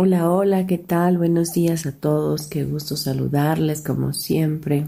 [0.00, 1.18] Hola, hola, ¿qué tal?
[1.18, 4.86] Buenos días a todos, qué gusto saludarles como siempre,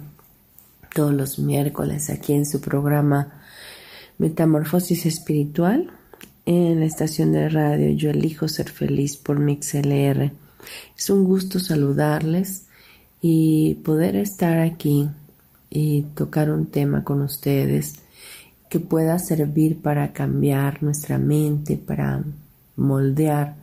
[0.94, 3.42] todos los miércoles aquí en su programa
[4.18, 5.90] Metamorfosis Espiritual
[6.46, 10.30] en la estación de radio Yo elijo ser feliz por MixLR.
[10.96, 12.66] Es un gusto saludarles
[13.20, 15.08] y poder estar aquí
[15.70, 17.96] y tocar un tema con ustedes
[18.68, 22.22] que pueda servir para cambiar nuestra mente, para
[22.76, 23.56] moldear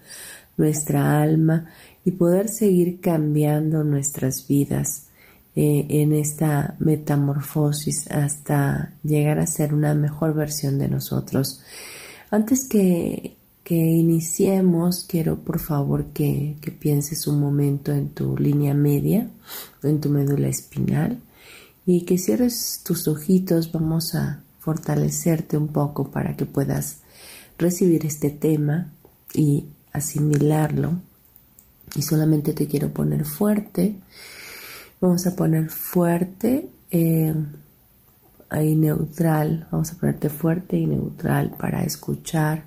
[0.58, 1.68] nuestra alma
[2.04, 5.08] y poder seguir cambiando nuestras vidas
[5.56, 11.62] eh, en esta metamorfosis hasta llegar a ser una mejor versión de nosotros.
[12.30, 18.74] Antes que, que iniciemos, quiero por favor que, que pienses un momento en tu línea
[18.74, 19.30] media,
[19.84, 21.20] en tu médula espinal
[21.86, 23.72] y que cierres tus ojitos.
[23.72, 27.00] Vamos a fortalecerte un poco para que puedas
[27.58, 28.92] recibir este tema
[29.34, 30.94] y asimilarlo
[31.96, 33.96] y solamente te quiero poner fuerte.
[35.00, 37.34] Vamos a poner fuerte eh,
[38.50, 39.68] ahí neutral.
[39.72, 42.66] Vamos a ponerte fuerte y neutral para escuchar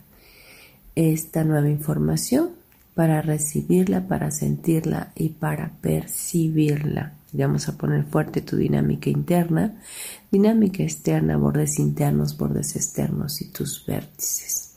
[0.94, 2.50] esta nueva información,
[2.94, 7.14] para recibirla, para sentirla y para percibirla.
[7.32, 9.80] vamos a poner fuerte tu dinámica interna,
[10.30, 14.69] dinámica externa, bordes internos, bordes externos y tus vértices.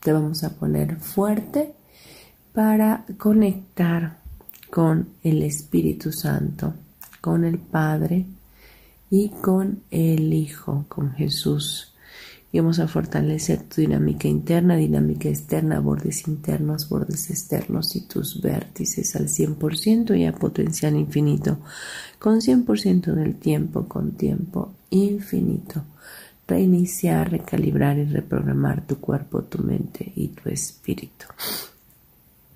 [0.00, 1.72] Te vamos a poner fuerte
[2.52, 4.18] para conectar
[4.70, 6.74] con el Espíritu Santo,
[7.20, 8.26] con el Padre
[9.10, 11.92] y con el Hijo, con Jesús.
[12.52, 18.40] Y vamos a fortalecer tu dinámica interna, dinámica externa, bordes internos, bordes externos y tus
[18.40, 21.58] vértices al 100% y a potencial infinito,
[22.18, 25.84] con 100% del tiempo, con tiempo infinito.
[26.50, 31.26] Reiniciar, recalibrar y reprogramar tu cuerpo, tu mente y tu espíritu.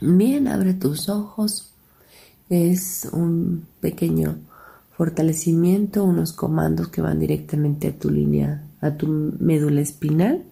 [0.01, 1.71] Bien, abre tus ojos.
[2.49, 4.39] Es un pequeño
[4.97, 9.07] fortalecimiento, unos comandos que van directamente a tu línea, a tu
[9.39, 10.43] médula espinal.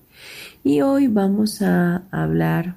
[0.62, 2.76] Y hoy vamos a hablar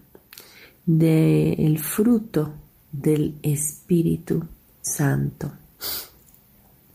[0.88, 2.54] del fruto
[2.92, 4.44] del Espíritu
[4.82, 5.52] Santo.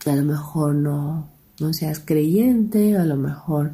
[0.06, 1.29] A lo mejor no,
[1.60, 3.72] no seas creyente, a lo mejor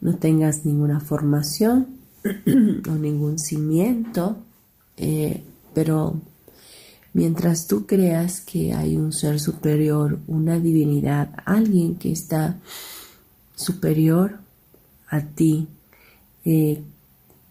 [0.00, 1.96] no tengas ninguna formación
[2.88, 4.44] o ningún cimiento
[4.96, 5.42] eh,
[5.72, 6.20] pero
[7.12, 12.60] mientras tú creas que hay un ser superior, una divinidad, alguien que está
[13.54, 14.38] superior
[15.08, 15.68] a ti,
[16.44, 16.82] eh,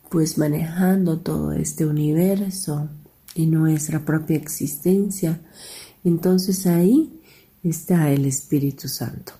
[0.09, 2.89] pues manejando todo este universo
[3.35, 5.41] y nuestra propia existencia,
[6.03, 7.19] entonces ahí
[7.63, 9.33] está el Espíritu Santo.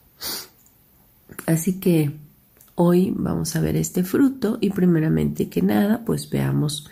[1.46, 2.12] Así que
[2.76, 6.88] hoy vamos a ver este fruto y primeramente que nada, pues veamos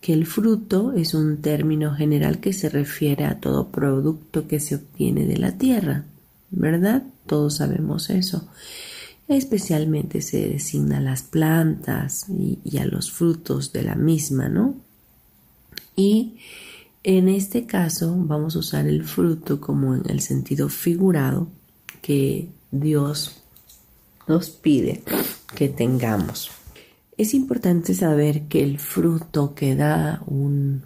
[0.00, 4.74] que el fruto es un término general que se refiere a todo producto que se
[4.74, 6.04] obtiene de la tierra,
[6.50, 7.04] ¿verdad?
[7.26, 8.46] Todos sabemos eso.
[9.28, 14.74] Especialmente se designa a las plantas y, a los frutos de la misma, ¿no?
[15.96, 16.36] Y
[17.02, 21.48] en este caso vamos a usar el fruto como en el sentido figurado
[22.02, 22.50] que
[22.80, 23.40] Dios
[24.26, 25.02] nos pide
[25.54, 26.50] que tengamos.
[27.16, 30.82] Es importante saber que el fruto que da un,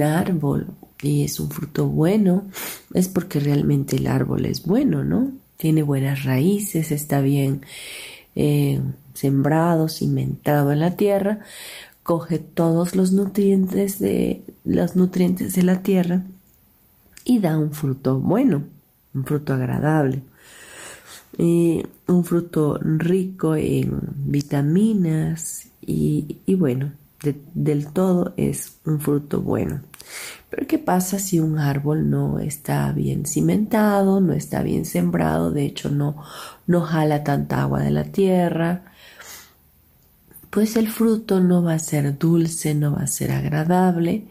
[0.00, 0.68] árbol
[1.02, 2.44] y es un fruto bueno,
[2.94, 5.32] es porque realmente el árbol es bueno, ¿no?
[5.56, 7.62] Tiene buenas raíces, está bien
[8.36, 8.80] eh,
[9.14, 11.40] sembrado, cimentado en la tierra,
[12.04, 16.22] coge todos los nutrientes de los nutrientes de la tierra
[17.24, 18.62] y da un fruto bueno,
[19.14, 20.22] un fruto agradable.
[21.38, 26.92] Eh, un fruto rico en vitaminas y, bueno,
[27.54, 29.80] del todo es un fruto bueno.
[30.50, 35.64] Pero ¿qué pasa si un árbol no está bien cimentado, no está bien sembrado, de
[35.64, 36.22] hecho no,
[36.66, 38.84] no jala tanta agua de la tierra?
[40.50, 44.26] Pues el fruto no va a ser dulce, no va a ser agradable,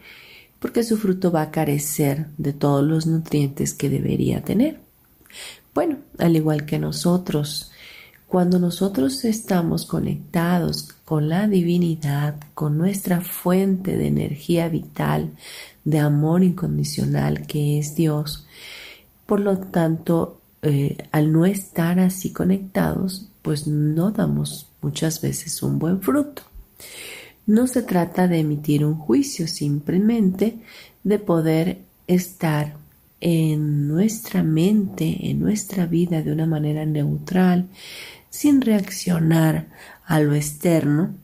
[0.60, 4.91] porque su fruto va a carecer de todos los nutrientes que debería tener.
[5.74, 7.70] Bueno, al igual que nosotros,
[8.28, 15.30] cuando nosotros estamos conectados con la divinidad, con nuestra fuente de energía vital,
[15.84, 18.46] de amor incondicional que es Dios,
[19.26, 25.78] por lo tanto, eh, al no estar así conectados, pues no damos muchas veces un
[25.78, 26.42] buen fruto.
[27.46, 30.58] No se trata de emitir un juicio, simplemente
[31.02, 32.76] de poder estar
[33.24, 37.68] en nuestra mente, en nuestra vida de una manera neutral,
[38.30, 39.68] sin reaccionar
[40.04, 41.14] a lo externo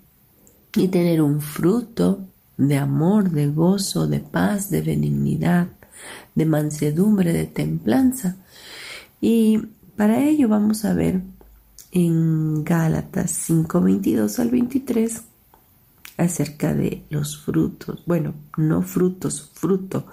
[0.76, 2.24] y tener un fruto
[2.56, 5.66] de amor, de gozo, de paz, de benignidad,
[6.36, 8.36] de mansedumbre, de templanza.
[9.20, 9.58] Y
[9.96, 11.20] para ello vamos a ver
[11.90, 15.22] en Gálatas 5, 22 al 23
[16.16, 18.04] acerca de los frutos.
[18.06, 20.06] Bueno, no frutos, fruto.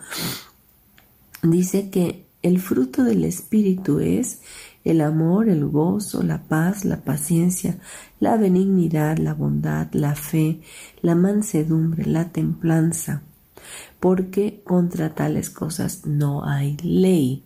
[1.48, 4.42] Dice que el fruto del Espíritu es
[4.84, 7.80] el amor, el gozo, la paz, la paciencia,
[8.20, 10.62] la benignidad, la bondad, la fe,
[11.02, 13.24] la mansedumbre, la templanza,
[14.00, 17.44] porque contra tales cosas no hay ley.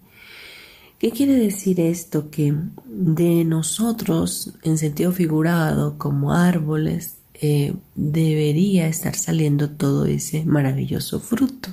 [1.00, 2.30] ¿Qué quiere decir esto?
[2.30, 2.54] Que
[2.86, 11.70] de nosotros, en sentido figurado, como árboles, eh, debería estar saliendo todo ese maravilloso fruto.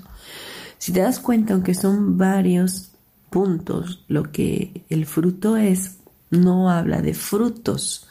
[0.79, 2.91] Si te das cuenta, aunque son varios
[3.31, 5.99] puntos, lo que el fruto es,
[6.31, 8.07] no habla de frutos,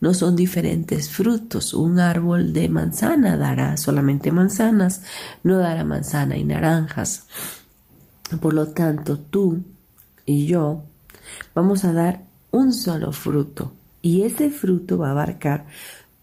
[0.00, 1.74] no son diferentes frutos.
[1.74, 5.02] Un árbol de manzana dará solamente manzanas,
[5.42, 7.26] no dará manzana y naranjas.
[8.40, 9.62] Por lo tanto, tú
[10.24, 10.84] y yo
[11.54, 13.72] vamos a dar un solo fruto
[14.02, 15.66] y ese fruto va a abarcar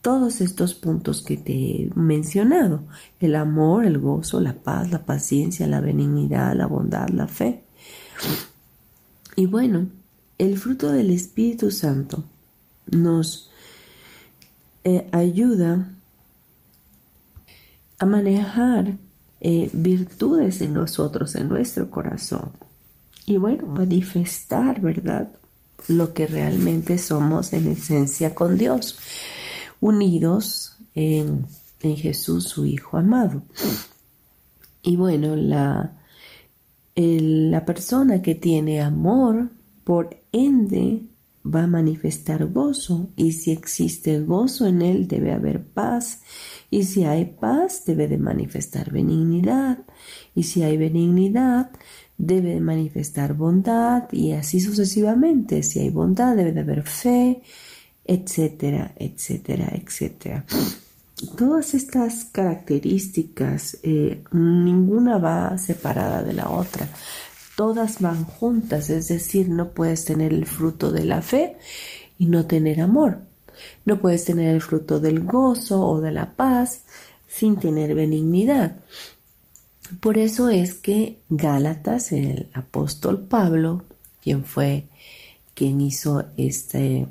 [0.07, 2.79] todos estos puntos que te he mencionado,
[3.19, 7.65] el amor, el gozo, la paz, la paciencia, la benignidad, la bondad, la fe.
[9.35, 9.89] Y bueno,
[10.37, 12.23] el fruto del Espíritu Santo
[12.89, 13.51] nos
[14.85, 15.91] eh, ayuda
[17.99, 18.95] a manejar
[19.41, 22.53] eh, virtudes en nosotros, en nuestro corazón.
[23.25, 25.27] Y bueno, manifestar, ¿verdad?
[25.89, 28.97] Lo que realmente somos en esencia con Dios,
[29.79, 31.45] unidos en,
[31.81, 33.43] en Jesús, su Hijo amado.
[34.81, 35.93] Y bueno, la,
[36.95, 39.49] la persona que tiene amor,
[39.83, 41.03] por ende,
[41.47, 43.09] va a manifestar gozo.
[43.15, 46.21] Y si existe gozo en él debe haber paz.
[46.69, 49.79] Y si hay paz debe de manifestar benignidad.
[50.35, 51.71] Y si hay benignidad
[52.17, 54.11] debe de manifestar bondad.
[54.11, 55.63] Y así sucesivamente.
[55.63, 57.41] Si hay bondad debe de haber fe
[58.07, 60.45] etcétera etcétera etcétera.
[61.35, 66.87] Todas estas características, eh, ninguna va separada de la otra,
[67.55, 71.57] todas van juntas, es decir, no puedes tener el fruto de la fe
[72.19, 73.21] y no tener amor,
[73.83, 76.83] no puedes tener el fruto del gozo o de la paz
[77.27, 78.77] sin tener benignidad.
[79.99, 83.83] Por eso es que Gálatas, el apóstol Pablo,
[84.21, 84.85] quien fue
[85.55, 87.07] quien hizo este,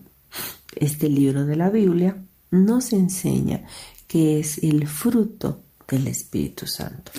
[0.77, 2.17] este libro de la Biblia,
[2.51, 3.65] nos enseña
[4.07, 7.13] que es el fruto del Espíritu Santo.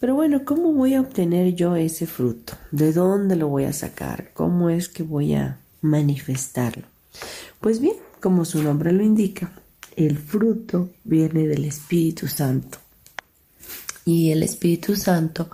[0.00, 2.54] Pero bueno, ¿cómo voy a obtener yo ese fruto?
[2.70, 4.32] ¿De dónde lo voy a sacar?
[4.34, 6.84] ¿Cómo es que voy a manifestarlo?
[7.60, 9.52] Pues bien, como su nombre lo indica,
[9.94, 12.78] el fruto viene del Espíritu Santo.
[14.04, 15.50] Y el Espíritu Santo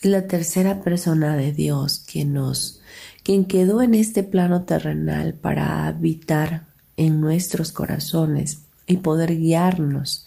[0.00, 2.81] es la tercera persona de Dios quien nos
[3.22, 10.26] quien quedó en este plano terrenal para habitar en nuestros corazones y poder guiarnos.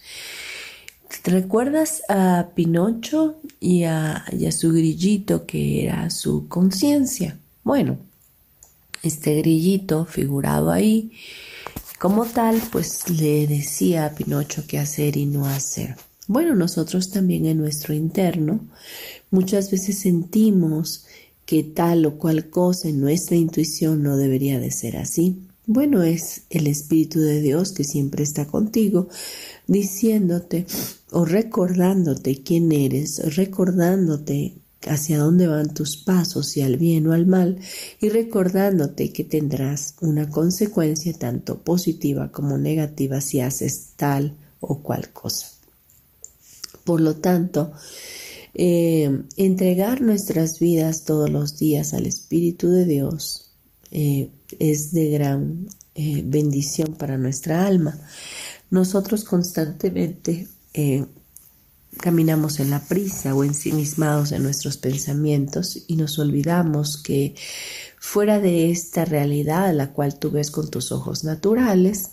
[1.21, 7.37] ¿Te recuerdas a Pinocho y a, su grillito que era su conciencia?
[7.63, 7.97] Bueno,
[9.01, 11.11] este grillito figurado ahí,
[11.99, 15.95] como tal, pues le decía a Pinocho qué hacer y no hacer.
[16.27, 18.59] Bueno, nosotros también en nuestro interno
[19.31, 21.04] muchas veces sentimos
[21.45, 25.37] que tal o cual cosa en nuestra intuición no debería de ser así.
[25.67, 29.07] Bueno, es el Espíritu de Dios que siempre está contigo,
[29.67, 30.67] diciéndote
[31.11, 34.55] o recordándote quién eres, recordándote
[34.87, 37.57] hacia dónde van tus pasos, si al bien o al mal,
[37.99, 45.09] y recordándote que tendrás una consecuencia tanto positiva como negativa si haces tal o cual
[45.11, 45.47] cosa.
[46.83, 47.73] Por lo tanto,
[48.57, 53.51] Eh, entregar nuestras vidas todos los días al Espíritu de Dios
[53.91, 57.99] eh, es de gran eh, bendición para nuestra alma.
[58.69, 60.47] Nosotros constantemente
[61.97, 67.35] caminamos en la prisa o ensimismados en nuestros pensamientos y nos olvidamos que
[67.99, 72.11] fuera de esta realidad a la cual tú ves con tus ojos naturales,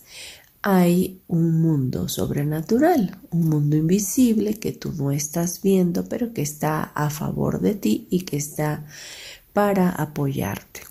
[0.62, 6.82] hay un mundo sobrenatural, un mundo invisible que tú no estás viendo, pero que está
[6.82, 8.86] a favor de ti y que está
[9.52, 10.82] para apoyarte.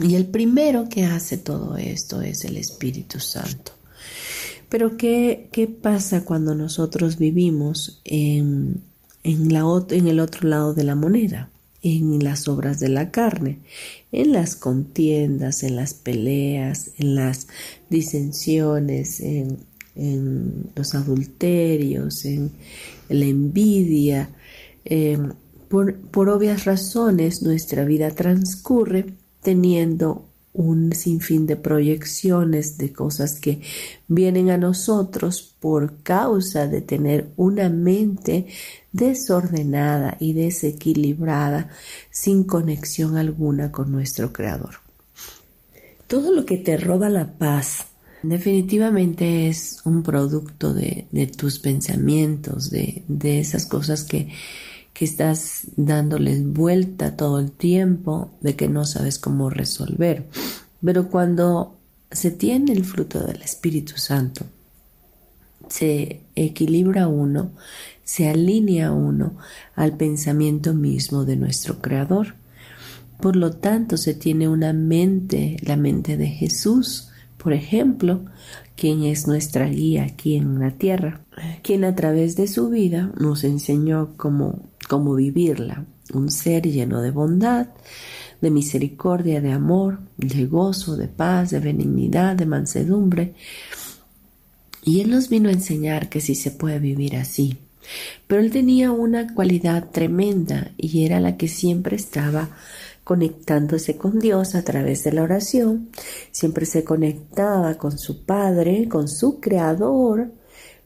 [0.00, 3.72] Y el primero que hace todo esto es el Espíritu Santo.
[4.68, 8.82] Pero ¿qué, qué pasa cuando nosotros vivimos en,
[9.24, 11.50] en, en el otro lado de la moneda?
[11.82, 13.60] En las obras de la carne,
[14.12, 17.46] en las contiendas, en las peleas, en las
[17.88, 19.66] disensiones, en,
[20.76, 22.52] los adulterios, en,
[23.08, 24.30] la envidia.
[24.84, 25.32] Em,
[25.68, 29.06] por, por obvias razones nuestra vida transcurre
[29.42, 30.27] teniendo
[30.58, 33.62] un sinfín de proyecciones de cosas que
[34.08, 38.48] vienen a nosotros por causa de tener una mente
[38.92, 41.70] desordenada y desequilibrada
[42.10, 44.80] sin conexión alguna con nuestro Creador.
[46.08, 47.86] Todo lo que te roba la paz
[48.24, 54.28] definitivamente es un producto de, tus pensamientos, de, de esas cosas que,
[54.98, 60.28] que estás dándoles vuelta todo el tiempo, de que no sabes cómo resolver.
[60.84, 61.76] Pero cuando
[62.10, 64.44] se tiene el fruto del Espíritu Santo,
[65.68, 67.52] se equilibra uno
[68.08, 69.36] se alinea uno
[69.74, 72.36] al pensamiento mismo de nuestro Creador.
[73.20, 78.24] Por lo tanto, se tiene una mente, la mente de Jesús, por ejemplo,
[78.78, 81.22] quien es nuestra guía aquí en la tierra,
[81.62, 87.10] quien a través de su vida nos enseñó cómo, cómo vivirla, un ser lleno de
[87.10, 87.66] bondad,
[88.40, 93.34] de misericordia, de amor, de gozo, de paz, de benignidad, de mansedumbre.
[94.84, 97.58] Y Él nos vino a enseñar que sí se puede vivir así,
[98.26, 102.50] pero él tenía una cualidad tremenda y era la que siempre estaba
[103.08, 105.88] conectándose con Dios a través de la oración,
[106.30, 110.30] siempre se conectaba con su Padre, con su Creador,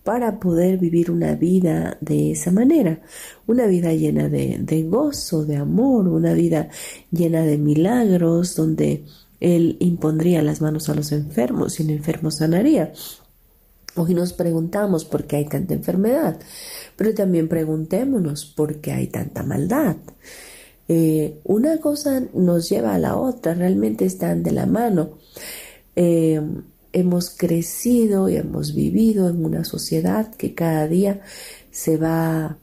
[0.04, 3.00] para poder vivir una vida de esa manera,
[3.48, 6.68] una vida llena de, gozo, de amor, una vida
[7.10, 9.04] llena de milagros, donde
[9.40, 12.92] Él impondría las manos a los enfermos y el enfermo sanaría.
[13.96, 16.38] Hoy nos preguntamos por qué hay tanta enfermedad,
[16.94, 19.96] pero también preguntémonos por qué hay tanta maldad.
[20.88, 25.18] Eh, una cosa nos lleva a la otra, realmente están de la mano.
[25.96, 26.40] Eh,
[26.92, 31.22] hemos crecido y hemos vivido en una sociedad que cada día
[31.70, 32.58] se va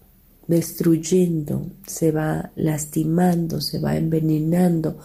[0.48, 4.98] destruyendo, se va lastimando, se va envenenando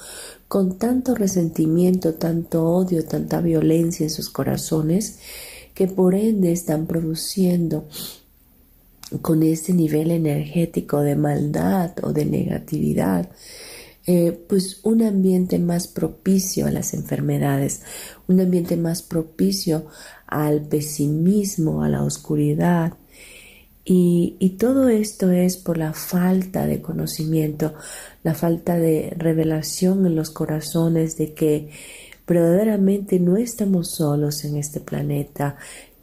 [0.49, 5.19] con tanto resentimiento, tanto odio, tanta violencia en sus corazones
[5.75, 7.89] que por ende están produciendo
[9.21, 13.31] con este nivel energético de maldad o de negatividad,
[14.07, 17.83] eh, pues un ambiente más propicio a las enfermedades,
[18.29, 19.87] un ambiente más propicio
[20.27, 22.95] al pesimismo, a la oscuridad.
[23.87, 27.75] Y, y todo esto es por la falta de conocimiento,
[28.23, 31.71] la falta de revelación en los corazones de que
[32.27, 35.57] verdaderamente no estamos solos en este planeta,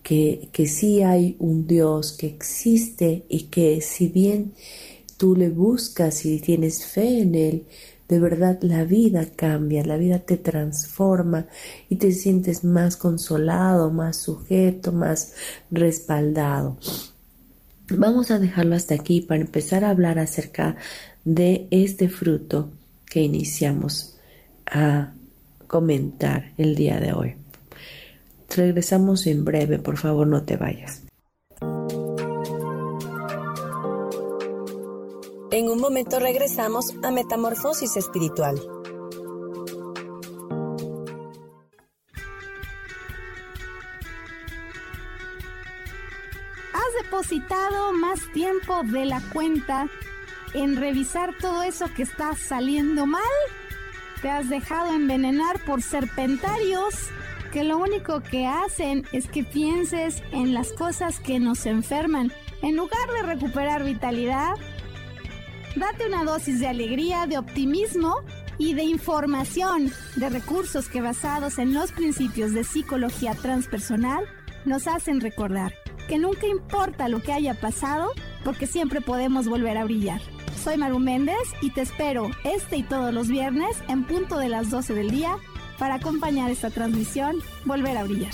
[0.03, 4.53] que, que sí hay un Dios que existe y que si bien
[5.17, 7.65] tú le buscas y tienes fe en Él,
[8.11, 11.45] de verdad la vida cambia, la vida te transforma
[11.87, 15.33] y te sientes más consolado, más sujeto, más
[15.69, 16.77] respaldado.
[17.89, 20.75] Vamos a dejarlo hasta aquí para empezar a hablar acerca
[21.23, 22.71] de este fruto
[23.05, 24.17] que iniciamos
[24.65, 25.13] a
[25.67, 27.40] comentar el día de hoy.
[28.55, 31.03] Regresamos en breve, por favor no te vayas.
[35.51, 38.55] En un momento regresamos a Metamorfosis Espiritual.
[46.73, 49.87] ¿Has depositado más tiempo de la cuenta
[50.53, 53.21] en revisar todo eso que está saliendo mal?
[54.21, 57.11] ¿Te has dejado envenenar por serpentarios?
[57.51, 62.31] Que lo único que hacen es que pienses en las cosas que nos enferman.
[62.61, 64.53] En lugar de recuperar vitalidad,
[65.75, 68.21] date una dosis de alegría, de optimismo
[68.57, 74.25] y de información, de recursos que basados en los principios de psicología transpersonal
[74.65, 75.73] nos hacen recordar
[76.07, 78.11] que nunca importa lo que haya pasado,
[78.43, 80.21] porque siempre podemos volver a brillar.
[80.61, 84.69] Soy Maru Méndez y te espero este y todos los viernes en punto de las
[84.69, 85.37] 12 del día
[85.81, 88.33] para acompañar esta transmisión Volver a Brillar.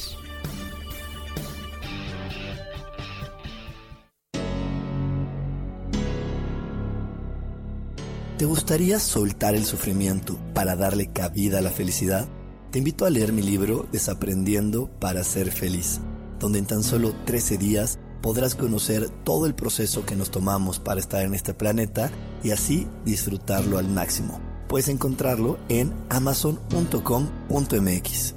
[8.38, 12.28] ¿Te gustaría soltar el sufrimiento para darle cabida a la felicidad?
[12.72, 16.02] Te invito a leer mi libro Desaprendiendo para ser feliz,
[16.42, 21.00] donde en tan solo 13 días podrás conocer todo el proceso que nos tomamos para
[21.00, 22.12] estar en este planeta
[22.44, 24.47] y así disfrutarlo al máximo.
[24.68, 28.36] Puedes encontrarlo en amazon.com.mx.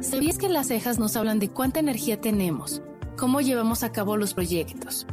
[0.00, 2.82] ¿Sabías que las cejas nos hablan de cuánta energía tenemos,
[3.16, 5.06] cómo llevamos a cabo los proyectos,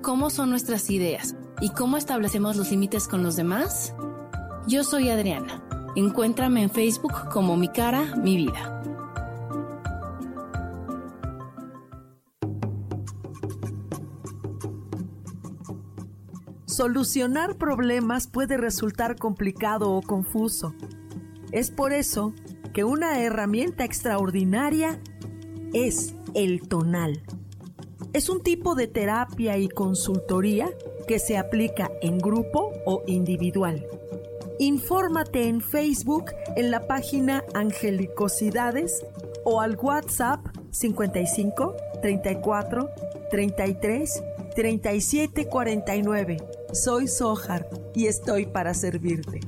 [0.00, 3.94] cómo son nuestras ideas y cómo establecemos los límites con los demás?
[4.66, 5.62] Yo soy Adriana.
[5.96, 8.82] Encuéntrame en Facebook como Mi Cara, Mi Vida.
[16.74, 20.74] Solucionar problemas puede resultar complicado o confuso.
[21.52, 22.34] Es por eso
[22.72, 24.98] que una herramienta extraordinaria
[25.72, 27.22] es el tonal.
[28.12, 30.68] Es un tipo de terapia y consultoría
[31.06, 33.86] que se aplica en grupo o individual.
[34.58, 39.06] Infórmate en Facebook en la página Angelicosidades
[39.44, 40.40] o al WhatsApp
[40.72, 42.90] 55 34
[43.30, 44.22] 33
[44.56, 46.63] 37 49.
[46.74, 49.40] Soy Sohar y estoy para servirte.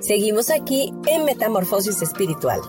[0.00, 2.60] Seguimos aquí en Metamorfosis Espiritual.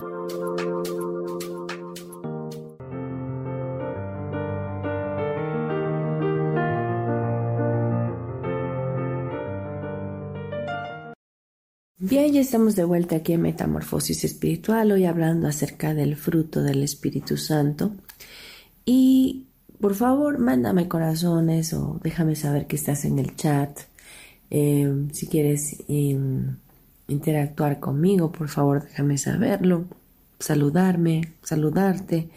[12.30, 17.36] Ya estamos de vuelta aquí en Metamorfosis Espiritual, hoy hablando acerca del fruto del Espíritu
[17.36, 17.96] Santo.
[18.84, 19.48] Y
[19.80, 23.76] por favor, mándame corazones o déjame saber que estás en el chat.
[24.50, 26.58] Eh, si quieres em,
[27.08, 29.86] interactuar conmigo, por favor, déjame saberlo.
[30.38, 32.30] Saludarme, saludarte.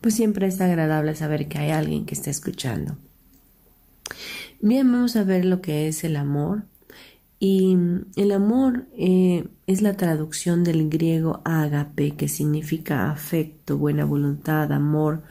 [0.00, 2.96] Pues siempre es agradable saber que hay alguien que está escuchando.
[4.60, 6.64] Bien, vamos a ver lo que es el amor.
[7.38, 7.76] Y
[8.16, 15.22] el amor eh, es la traducción del griego ágape, que significa afecto, buena voluntad, amor,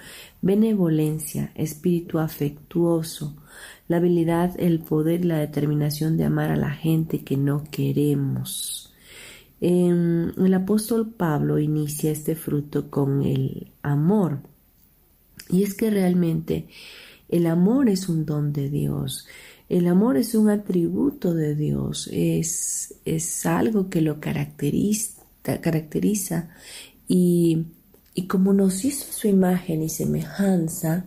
[0.41, 3.35] benevolencia, espíritu afectuoso,
[3.87, 8.93] la habilidad, el poder y la determinación de amar a la gente que no queremos.
[9.61, 14.41] Em, el apóstol Pablo inicia este fruto con el amor.
[15.49, 16.67] Y es que realmente
[17.29, 19.27] el amor es un don de Dios.
[19.69, 26.49] El amor es un atributo de Dios, es, es algo que lo caracteriza,
[27.08, 27.65] y
[28.28, 31.06] como nos hizo su imagen y semejanza,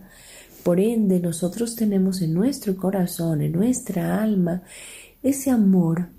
[0.63, 4.63] por ende nosotros tenemos en nuestro corazón, en nuestra alma,
[5.23, 6.09] ese amor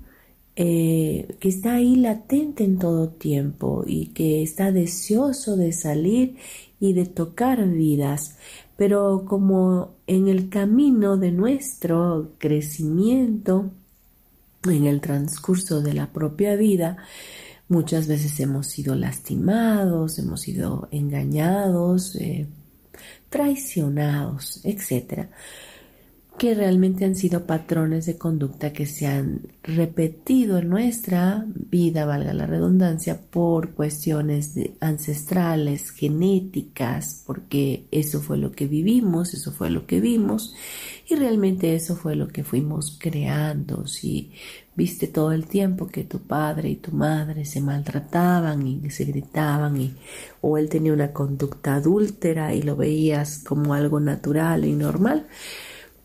[0.56, 6.36] eh, que está ahí latente en todo tiempo y que está deseoso de salir
[6.80, 8.36] y de tocar vidas
[8.80, 13.72] pero como en el camino de nuestro crecimiento,
[14.64, 16.96] en el transcurso de la propia vida,
[17.68, 22.48] muchas veces hemos sido lastimados, hemos sido engañados, eh,
[23.28, 25.28] traicionados, etc
[26.40, 32.32] que realmente han sido patrones de conducta que se han repetido en nuestra vida, valga
[32.32, 39.86] la redundancia, por cuestiones ancestrales, genéticas, porque eso fue lo que vivimos, eso fue lo
[39.86, 40.54] que vimos
[41.10, 43.86] y realmente eso fue lo que fuimos creando.
[43.86, 44.32] Si
[44.74, 49.78] viste todo el tiempo que tu padre y tu madre se maltrataban y se gritaban
[49.78, 49.94] y
[50.40, 55.26] o él tenía una conducta adúltera y lo veías como algo natural y normal,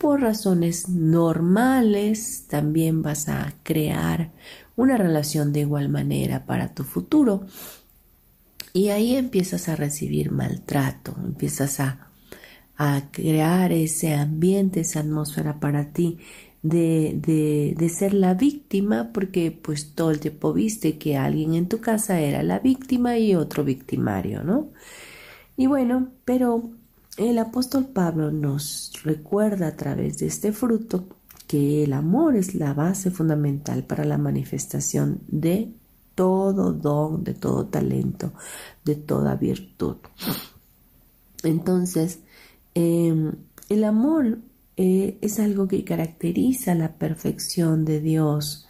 [0.06, 4.34] por razones normales también vas a crear
[4.76, 7.48] una relación de igual manera para tu futuro.
[8.72, 12.12] Y ahí empiezas a recibir maltrato, empiezas a,
[12.78, 16.20] a crear ese ambiente, esa atmósfera para ti
[16.62, 21.68] de, de, de, ser la víctima, porque pues todo el tiempo viste que alguien en
[21.68, 24.70] tu casa era la víctima y otro victimario, ¿no?
[25.58, 26.76] Y bueno, pero
[27.18, 31.08] el apóstol Pablo nos recuerda a través de este fruto
[31.48, 35.72] que el amor es la base fundamental para la manifestación de
[36.16, 38.34] todo don, de todo talento,
[38.84, 39.98] de toda virtud.
[41.44, 42.20] Entonces,
[42.74, 43.34] em,
[43.70, 44.40] el amor
[44.78, 48.68] eh, es algo que caracteriza la perfección de Dios.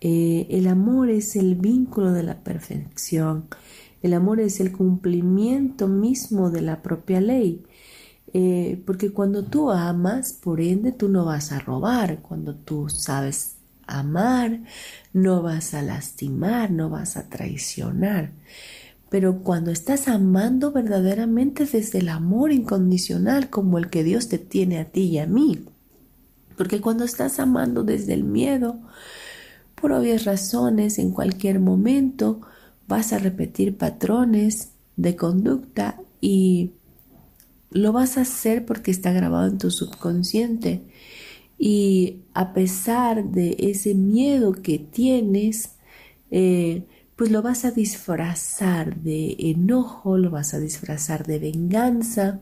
[0.00, 3.48] Eh, el amor es el vínculo de la perfección.
[4.02, 7.64] El amor es el cumplimiento mismo de la propia ley.
[8.36, 12.20] Eh, porque cuando tú amas, por ende, tú no vas a robar.
[12.20, 14.60] Cuando tú sabes amar,
[15.12, 18.32] no vas a lastimar, no vas a traicionar.
[19.08, 24.80] Pero cuando estás amando verdaderamente desde el amor incondicional como el que Dios te tiene
[24.80, 25.64] a ti y a mí,
[26.56, 28.80] porque cuando estás amando desde el miedo,
[29.80, 32.40] por obvias razones, en cualquier momento
[32.88, 36.72] vas a repetir patrones de conducta y
[37.74, 40.82] lo vas a hacer porque está grabado en tu subconsciente.
[41.58, 45.76] Y a pesar de ese miedo que tienes,
[46.30, 46.84] eh,
[47.16, 52.40] pues lo vas a disfrazar de enojo, lo vas a disfrazar de venganza,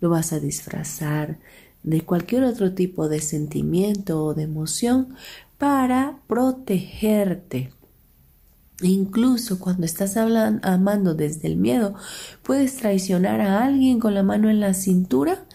[0.00, 1.38] lo vas a disfrazar
[1.84, 5.14] de cualquier otro tipo de sentimiento o de emoción
[5.58, 7.70] para protegerte.
[8.84, 11.94] Incluso cuando estás hablando, amando desde el miedo,
[12.42, 15.46] puedes traicionar a alguien con la mano en la cintura,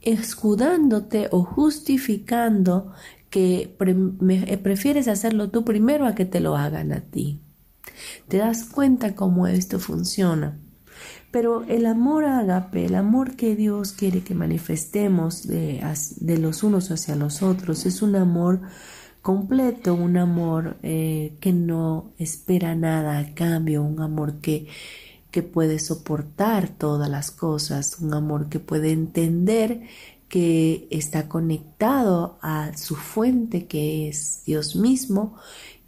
[0.00, 2.92] escudándote o justificando
[3.30, 3.74] que
[4.62, 7.40] prefieres hacerlo tú primero a que te lo hagan a ti.
[8.28, 10.58] Te das cuenta cómo esto funciona.
[11.30, 15.82] Pero el amor ágape, el amor que Dios quiere que manifestemos de,
[16.38, 18.62] los unos hacia los otros, es un amor
[19.26, 24.68] completo, un amor eh, que no espera nada a cambio, un amor que,
[25.32, 29.80] que puede soportar todas las cosas, un amor que puede entender
[30.28, 35.34] que está conectado a su fuente que es Dios mismo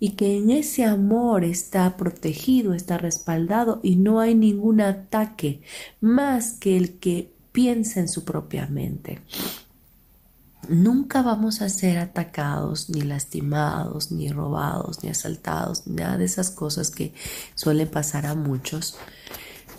[0.00, 5.62] y que en ese amor está protegido, está respaldado y no hay ningún ataque
[6.00, 9.20] más que el que piensa en su propia mente.
[10.66, 16.90] Nunca vamos a ser atacados, ni lastimados, ni robados, ni asaltados, nada de esas cosas
[16.90, 17.14] que
[17.54, 18.96] suelen pasar a muchos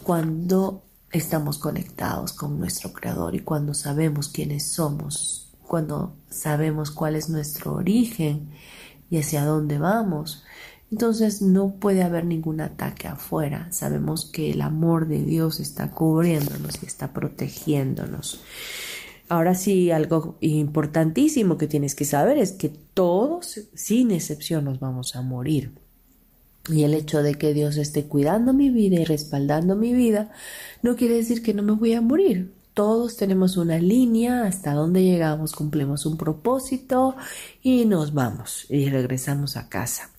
[0.03, 7.29] cuando estamos conectados con nuestro Creador y cuando sabemos quiénes somos, cuando sabemos cuál es
[7.29, 8.49] nuestro origen
[9.09, 10.43] y hacia dónde vamos.
[10.91, 13.67] Entonces no puede haber ningún ataque afuera.
[13.71, 18.41] Sabemos que el amor de Dios está cubriéndonos y está protegiéndonos.
[19.29, 25.15] Ahora sí, algo importantísimo que tienes que saber es que todos, sin excepción, nos vamos
[25.15, 25.71] a morir.
[26.67, 30.31] Y el hecho de que Dios esté cuidando mi vida y respaldando mi vida
[30.83, 35.03] no quiere decir que no me voy a morir todos tenemos una línea hasta donde
[35.03, 37.17] llegamos, cumplimos un propósito
[37.61, 40.11] y nos vamos y regresamos a casa.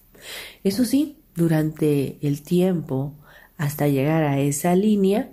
[0.62, 3.14] Eso sí, durante el tiempo
[3.56, 5.30] hasta llegar a esa línea,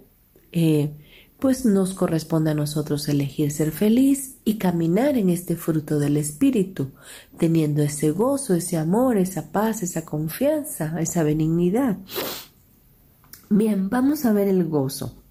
[0.53, 0.91] eh,
[1.39, 6.91] pues nos corresponde a nosotros elegir ser feliz y caminar en este fruto del Espíritu,
[7.37, 11.97] teniendo ese gozo, ese amor, esa paz, esa confianza, esa benignidad.
[13.49, 15.23] Bien, vamos a ver el gozo.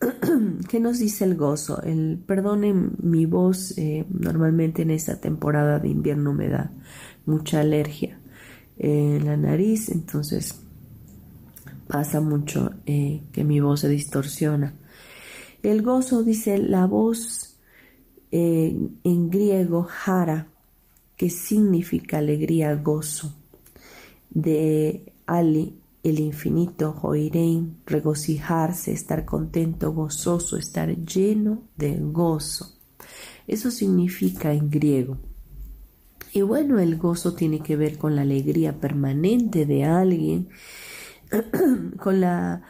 [0.68, 1.80] ¿Qué nos dice el gozo?
[1.82, 6.72] El, perdonen mi voz, eh, normalmente en esta temporada de invierno me da
[7.24, 8.18] mucha alergia
[8.78, 10.60] en la nariz, entonces
[11.86, 14.74] pasa mucho eh, que mi voz se distorsiona.
[15.62, 17.58] El gozo dice la voz
[18.30, 20.48] eh, en griego jara,
[21.16, 23.34] que significa alegría, gozo,
[24.30, 25.74] de Ali
[26.08, 32.76] el infinito, Joirein, regocijarse, estar contento, gozoso, estar lleno de gozo.
[33.48, 35.18] Eso significa en griego.
[36.32, 40.48] Y bueno, el gozo tiene que ver con la alegría permanente de alguien,
[41.98, 42.62] con la,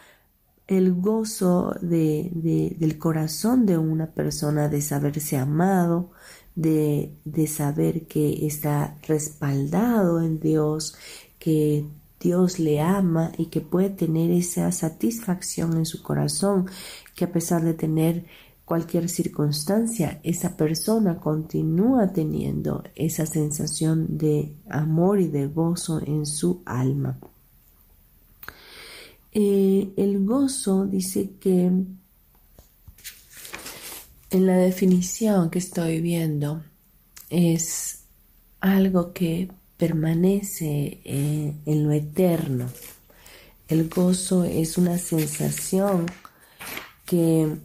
[0.66, 2.30] el gozo de,
[2.78, 6.10] del corazón de una persona de saberse amado,
[6.54, 10.96] de, de saber que está respaldado en Dios,
[11.38, 11.86] que
[12.18, 16.66] Dios le ama y que puede tener esa satisfacción en su corazón,
[17.14, 18.24] que a pesar de tener
[18.64, 26.62] cualquier circunstancia, esa persona continúa teniendo esa sensación de amor y de gozo en su
[26.66, 27.20] alma.
[29.38, 31.66] Eh, el gozo dice que
[34.30, 36.64] en la definición que estoy viendo
[37.28, 38.04] es
[38.60, 42.70] algo que permanece eh, en lo eterno.
[43.68, 46.06] El gozo es una sensación
[47.04, 47.58] que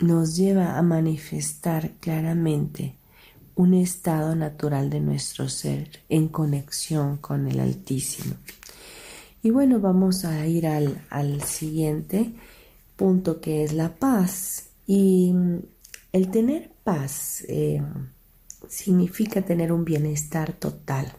[0.00, 2.96] nos lleva a manifestar claramente
[3.54, 8.34] un estado natural de nuestro ser en conexión con el Altísimo.
[9.42, 12.32] Y bueno, vamos a ir al, al siguiente,
[12.96, 14.70] punto que es la paz.
[14.86, 15.34] Y
[16.12, 17.82] el tener paz eh,
[18.68, 21.12] significa tener un bienestar total,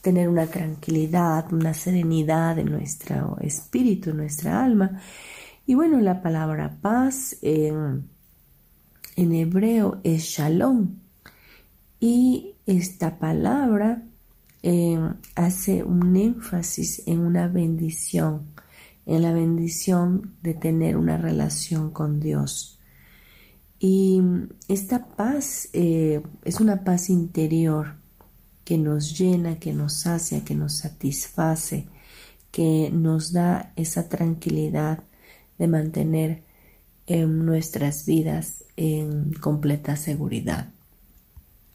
[0.00, 5.00] tener una tranquilidad, una serenidad en nuestro espíritu, en nuestra alma.
[5.66, 8.08] Y bueno, la palabra paz en,
[9.16, 10.96] hebreo es shalom.
[12.00, 14.02] Y esta palabra
[14.62, 14.98] eh,
[15.34, 18.46] hace un énfasis en una bendición,
[19.06, 22.78] en la bendición de tener una relación con Dios.
[23.78, 24.22] Y
[24.68, 27.96] esta paz eh, es una paz interior
[28.64, 31.88] que nos llena, que nos sacia, que nos satisface,
[32.52, 35.02] que nos da esa tranquilidad
[35.58, 36.44] de mantener
[37.08, 40.72] nuestras vidas en completa seguridad.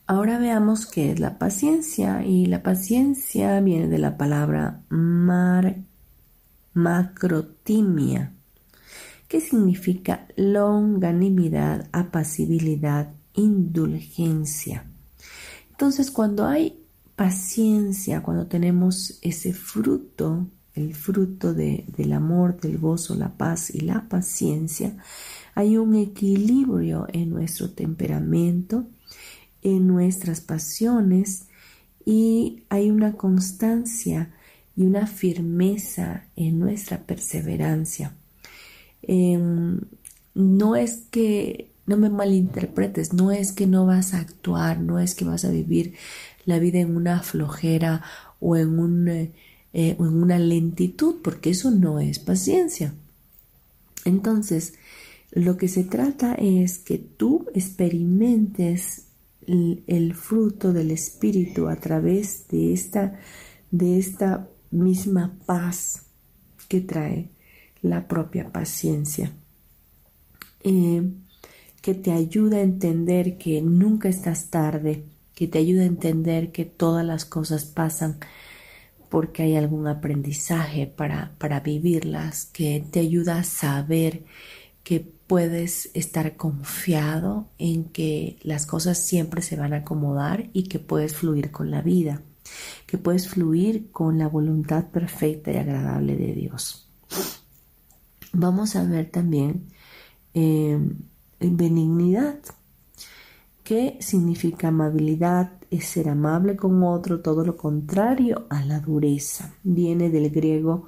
[0.10, 5.76] Ahora veamos qué es la paciencia y la paciencia viene de la palabra mar,
[6.74, 8.32] macrotimia
[9.28, 14.86] que significa longanimidad, apacibilidad, indulgencia.
[15.72, 16.80] Entonces, cuando hay
[17.18, 24.08] paciencia, cuando tenemos ese fruto, el fruto del amor, del gozo, la paz y la
[24.08, 24.96] paciencia,
[25.54, 28.88] hay un equilibrio en nuestro temperamento,
[29.62, 31.46] en nuestras pasiones
[32.06, 34.32] y hay una constancia
[34.76, 38.14] y una firmeza en nuestra perseverancia.
[39.02, 39.82] Em,
[40.36, 45.16] no es que, no me malinterpretes, no es que no vas a actuar, no es
[45.16, 45.96] que vas a vivir
[46.46, 48.04] la vida en una flojera
[48.40, 49.32] o en, un, eh,
[49.74, 52.94] en una lentitud, porque eso no es paciencia.
[54.06, 54.76] Entonces,
[55.32, 59.07] lo que se trata es que tú experimentes
[59.48, 63.20] el, fruto del Espíritu a través de esta,
[63.72, 66.04] de esta misma paz
[66.68, 67.30] que trae
[67.82, 69.32] la propia paciencia,
[70.64, 71.04] eh,
[71.82, 76.66] que te ayuda a entender que nunca estás tarde, que te ayuda a entender que
[76.66, 78.18] todas las cosas pasan
[79.10, 84.26] porque hay algún aprendizaje para, para vivirlas, que te ayuda a saber
[84.88, 90.80] que puedes estar confiado en que las cosas siempre se van a acomodar y que
[90.80, 92.22] puedes fluir con la vida,
[92.86, 96.88] que puedes fluir con la voluntad perfecta y agradable de Dios
[98.38, 99.68] vamos a ver también
[100.34, 100.80] eh,
[101.40, 102.40] benignidad,
[103.64, 109.54] que significa amabilidad, es ser amable con otro, todo lo contrario a la dureza.
[109.64, 110.86] Viene del griego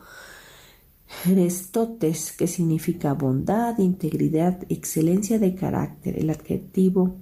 [1.25, 6.17] Aristotes, que significa bondad, integridad, excelencia de carácter.
[6.17, 7.17] El adjetivo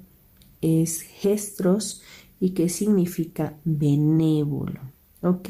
[0.62, 2.02] es gestros
[2.40, 4.82] y que significa benévolo.
[5.22, 5.50] ¿Ok?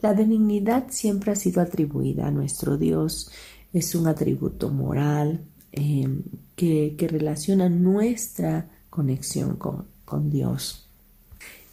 [0.00, 3.30] La benignidad siempre ha sido atribuida a nuestro Dios
[3.72, 6.22] es un atributo moral em,
[6.54, 10.86] que, relaciona nuestra conexión con, con Dios.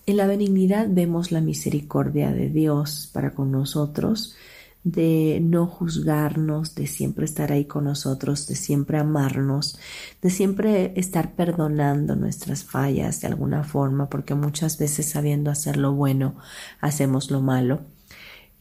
[0.05, 4.35] En la benignidad vemos la misericordia de Dios para con nosotros,
[4.83, 9.77] de no juzgarnos, de siempre estar ahí con nosotros, de siempre amarnos,
[10.21, 15.93] de siempre estar perdonando nuestras fallas de alguna forma, porque muchas veces sabiendo hacer lo
[15.93, 16.35] bueno,
[16.79, 17.81] hacemos lo malo.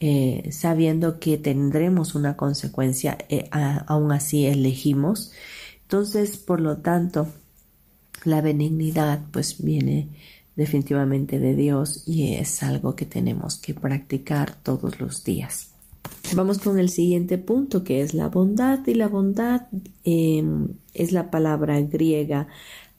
[0.01, 5.33] Eh, sabiendo que tendremos una consecuencia, eh, aún así elegimos.
[5.83, 7.29] Entonces, por lo tanto,
[8.25, 10.11] la benignidad pues viene
[10.55, 15.78] definitivamente de Dios y es algo que tenemos que practicar todos los días.
[16.35, 19.63] Vamos con el siguiente punto que es la bondad y la bondad
[20.05, 22.49] em, es la palabra griega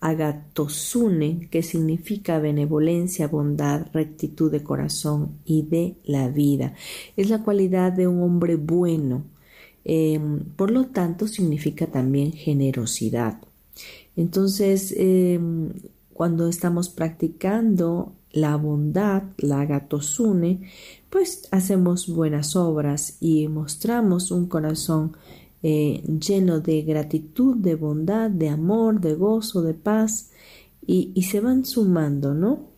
[0.01, 6.73] agatosune, que significa benevolencia, bondad, rectitud de corazón y de la vida.
[7.17, 9.23] Es la cualidad de un hombre bueno.
[9.83, 13.41] Em, por lo tanto, significa también generosidad.
[14.15, 15.73] Entonces, em,
[16.13, 20.69] cuando estamos practicando la bondad, la agatosune,
[21.09, 25.17] pues hacemos buenas obras y mostramos un corazón
[25.61, 30.31] eh, lleno de gratitud, de bondad, de amor, de gozo, de paz,
[30.85, 32.69] y, se van sumando, ¿no?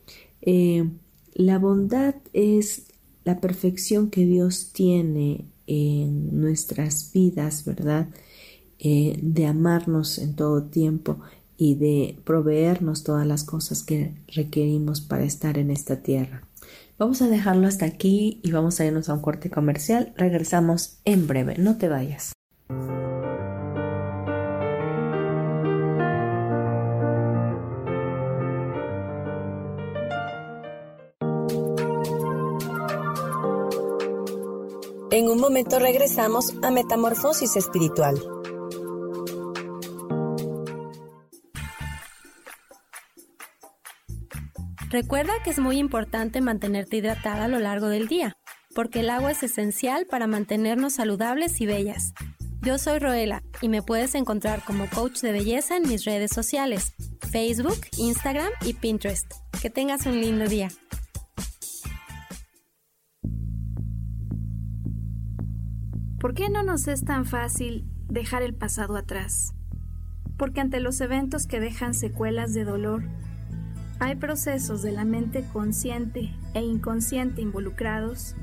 [0.41, 0.89] Eh,
[1.33, 2.87] la bondad es
[3.23, 8.09] la perfección que Dios tiene en nuestras vidas, ¿verdad?
[8.79, 11.19] Eh, de amarnos en todo tiempo
[11.55, 16.50] y de proveernos todas las cosas que requerimos para estar en esta tierra.
[17.01, 20.13] Vamos a dejarlo hasta aquí y vamos a irnos a un corte comercial.
[20.17, 22.33] Regresamos en breve, no te vayas.
[35.09, 38.21] En un momento regresamos a Metamorfosis Espiritual.
[44.91, 48.35] Recuerda que es muy importante mantenerte hidratada a lo largo del día,
[48.75, 52.13] porque el agua es esencial para mantenernos saludables y bellas.
[52.61, 56.93] Yo soy Roela y me puedes encontrar como coach de belleza en mis redes sociales,
[57.31, 59.31] Facebook, Instagram y Pinterest.
[59.61, 60.67] Que tengas un lindo día.
[66.19, 69.53] ¿Por qué no nos es tan fácil dejar el pasado atrás?
[70.37, 73.03] Porque ante los eventos que dejan secuelas de dolor,
[74.01, 78.35] hay procesos de la mente consciente e inconsciente involucrados.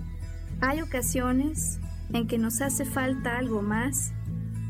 [0.60, 1.80] Hay ocasiones
[2.12, 4.12] en que nos hace falta algo más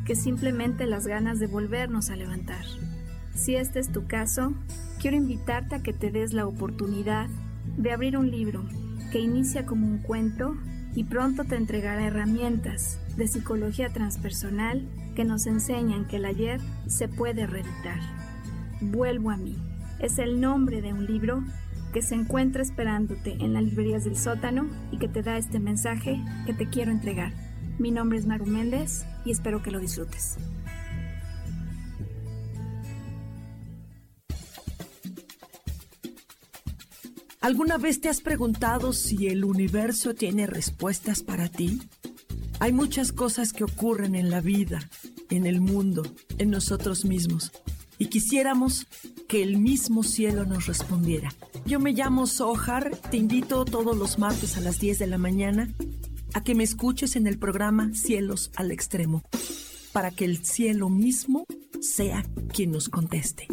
[0.07, 2.65] que simplemente las ganas de volvernos a levantar.
[3.35, 4.55] Si este es tu caso,
[4.99, 7.29] quiero invitarte a que te des la oportunidad
[7.77, 8.65] de abrir un libro
[9.13, 10.57] que inicia como un cuento
[10.95, 17.09] y pronto te entregará herramientas de psicología transpersonal que nos enseñan que el ayer se
[17.09, 18.01] puede reeditar.
[18.81, 19.68] Vuelvo a mí
[20.01, 21.45] es el nombre de un libro
[21.93, 26.23] que se encuentra esperándote en las librerías del sótano y que te da este mensaje
[26.47, 27.33] que te quiero entregar.
[27.79, 30.37] Mi nombre es Maru Méndez y espero que lo disfrutes.
[37.41, 41.81] ¿Alguna vez te has preguntado si el universo tiene respuestas para ti?
[42.61, 44.81] Hay muchas cosas que ocurren en la vida,
[45.31, 46.03] en el mundo,
[46.37, 47.53] en nosotros mismos
[47.99, 48.87] y quisiéramos
[49.29, 51.33] que el mismo cielo nos respondiera.
[51.67, 55.69] Yo me llamo Sohar, te invito todos los martes a las 10 de la mañana
[56.35, 59.23] a que me escuches en el programa Cielos al Extremo,
[59.93, 61.45] para que el cielo mismo
[61.81, 63.49] sea quien nos conteste.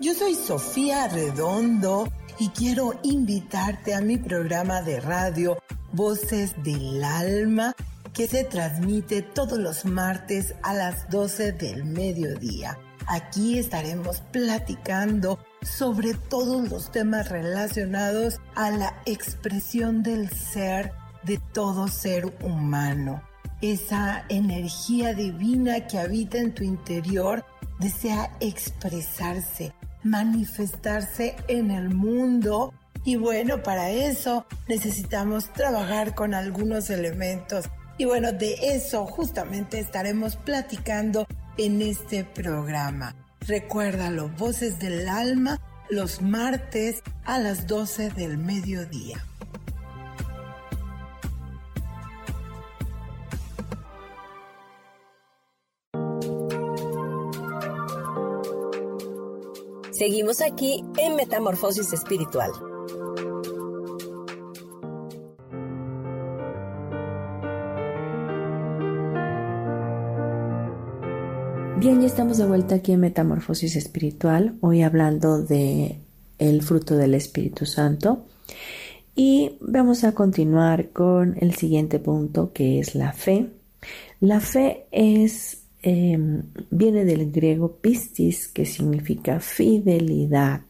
[0.00, 5.58] Yo soy Sofía Redondo y quiero invitarte a mi programa de radio
[5.92, 7.74] Voces del Alma
[8.12, 12.78] que se transmite todos los martes a las 12 del mediodía.
[13.06, 21.88] Aquí estaremos platicando sobre todos los temas relacionados a la expresión del ser de todo
[21.88, 23.22] ser humano.
[23.62, 27.44] Esa energía divina que habita en tu interior
[27.78, 29.72] desea expresarse,
[30.06, 32.72] manifestarse en el mundo
[33.06, 37.66] y bueno, para eso necesitamos trabajar con algunos elementos.
[37.98, 43.14] Y bueno, de eso justamente estaremos platicando en este programa.
[43.46, 49.24] Recuérdalo, Voces del Alma, los martes a las 12 del mediodía.
[59.96, 62.50] Seguimos aquí en Metamorfosis Espiritual.
[71.78, 75.98] Bien, ya estamos de vuelta aquí en Metamorfosis Espiritual, hoy hablando de
[76.38, 78.26] el fruto del Espíritu Santo.
[79.14, 83.50] Y vamos a continuar con el siguiente punto que es la fe.
[84.20, 90.62] La fe es Em, viene del griego pistis, que significa fidelidad.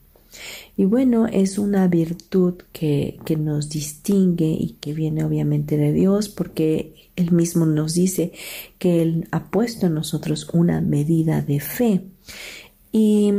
[0.76, 6.28] Y bueno, es una virtud que, que, nos distingue y que viene obviamente de Dios,
[6.28, 8.32] porque Él mismo nos dice
[8.78, 12.02] que Él ha puesto en nosotros una medida de fe.
[12.92, 13.32] Y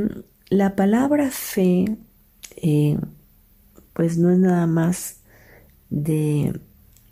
[0.50, 1.96] la palabra fe,
[2.56, 2.98] eh,
[3.94, 5.22] pues no es nada más
[5.92, 6.60] de,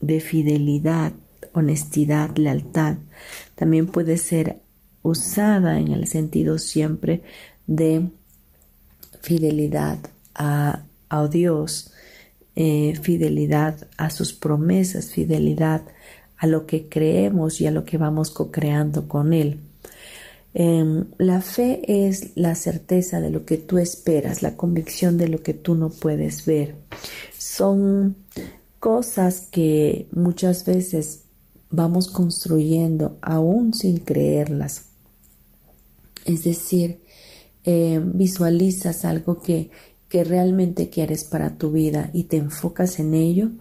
[0.02, 1.14] de fidelidad,
[1.54, 2.98] honestidad, lealtad,
[3.56, 4.60] también puede ser
[5.02, 7.22] usada en el sentido siempre
[7.68, 8.10] de
[9.22, 10.00] fidelidad
[10.34, 10.82] a,
[11.32, 11.92] Dios,
[12.58, 15.84] eh, fidelidad a sus promesas, fidelidad
[16.38, 19.60] a lo que creemos y a lo que vamos co-creando con Él.
[20.54, 25.44] Em, la fe es la certeza de lo que tú esperas, la convicción de lo
[25.44, 26.76] que tú no puedes ver.
[27.38, 28.16] Son
[28.80, 31.25] cosas que muchas veces
[31.76, 34.86] vamos construyendo aún sin creerlas.
[36.26, 37.02] Es decir,
[37.64, 39.70] eh, visualizas algo que,
[40.10, 43.52] que realmente quieres para tu vida y te enfocas en ello,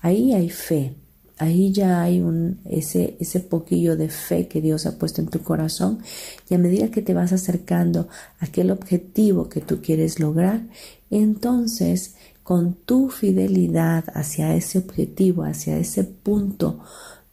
[0.00, 0.94] ahí hay fe,
[1.38, 5.40] ahí ya hay un, ese, ese poquillo de fe que Dios ha puesto en tu
[5.42, 6.00] corazón
[6.48, 8.08] y a medida que te vas acercando
[8.38, 10.62] a aquel objetivo que tú quieres lograr,
[11.10, 16.80] entonces con tu fidelidad hacia ese objetivo, hacia ese punto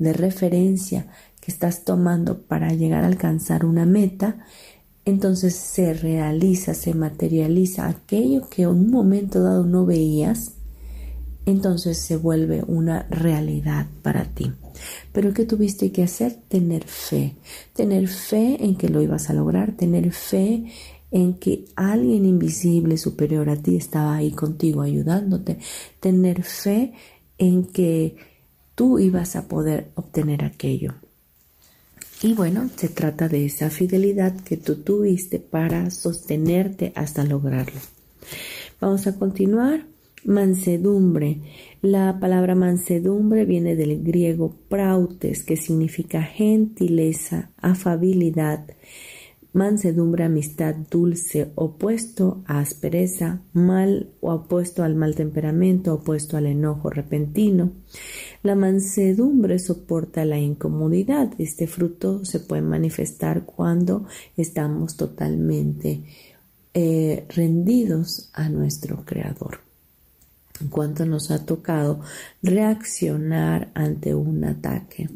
[0.01, 1.07] de referencia
[1.39, 4.45] que estás tomando para llegar a alcanzar una meta,
[5.05, 10.53] entonces se realiza, se materializa aquello que en un momento dado no veías,
[11.45, 14.51] entonces se vuelve una realidad para ti.
[15.11, 16.33] Pero ¿qué tuviste que hacer?
[16.47, 17.35] Tener fe.
[17.73, 20.65] Tener fe en que lo ibas a lograr, tener fe
[21.09, 25.57] en que alguien invisible superior a ti estaba ahí contigo ayudándote,
[25.99, 26.93] tener fe
[27.37, 28.15] en que
[28.75, 30.93] tú ibas a poder obtener aquello.
[32.23, 37.79] Y bueno, se trata de esa fidelidad que tú tuviste para sostenerte hasta lograrlo.
[38.79, 39.85] Vamos a continuar.
[40.23, 41.39] Mansedumbre.
[41.81, 48.67] La palabra mansedumbre viene del griego prautes, que significa gentileza, afabilidad,
[49.53, 56.89] mansedumbre, amistad dulce, opuesto a aspereza, mal o opuesto al mal temperamento, opuesto al enojo
[56.89, 57.71] repentino.
[58.43, 61.33] La mansedumbre soporta la incomodidad.
[61.37, 64.05] Este fruto se puede manifestar cuando
[64.37, 66.03] estamos totalmente
[66.73, 69.59] eh, rendidos a nuestro Creador.
[70.61, 72.01] En cuanto nos ha tocado
[72.41, 75.09] reaccionar ante un ataque.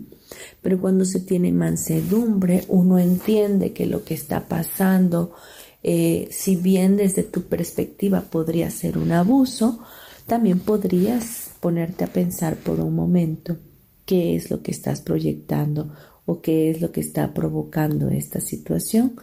[0.62, 5.34] Pero cuando se tiene mansedumbre, uno entiende que lo que está pasando,
[5.84, 9.80] eh, si bien desde tu perspectiva podría ser un abuso,
[10.26, 13.58] también podrías ponerte a pensar por un momento
[14.06, 15.92] qué es lo que estás proyectando
[16.26, 19.20] o qué es lo que está provocando esta situación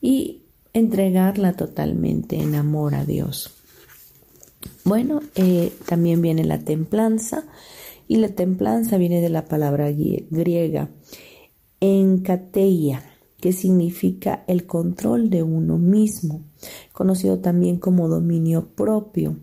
[0.00, 3.52] y entregarla totalmente en amor a Dios.
[4.84, 7.44] Bueno, eh, también viene la templanza
[8.08, 10.90] y la templanza viene de la palabra griega
[11.80, 13.02] encateia,
[13.40, 16.42] que significa el control de uno mismo,
[16.92, 19.36] conocido también como dominio propio.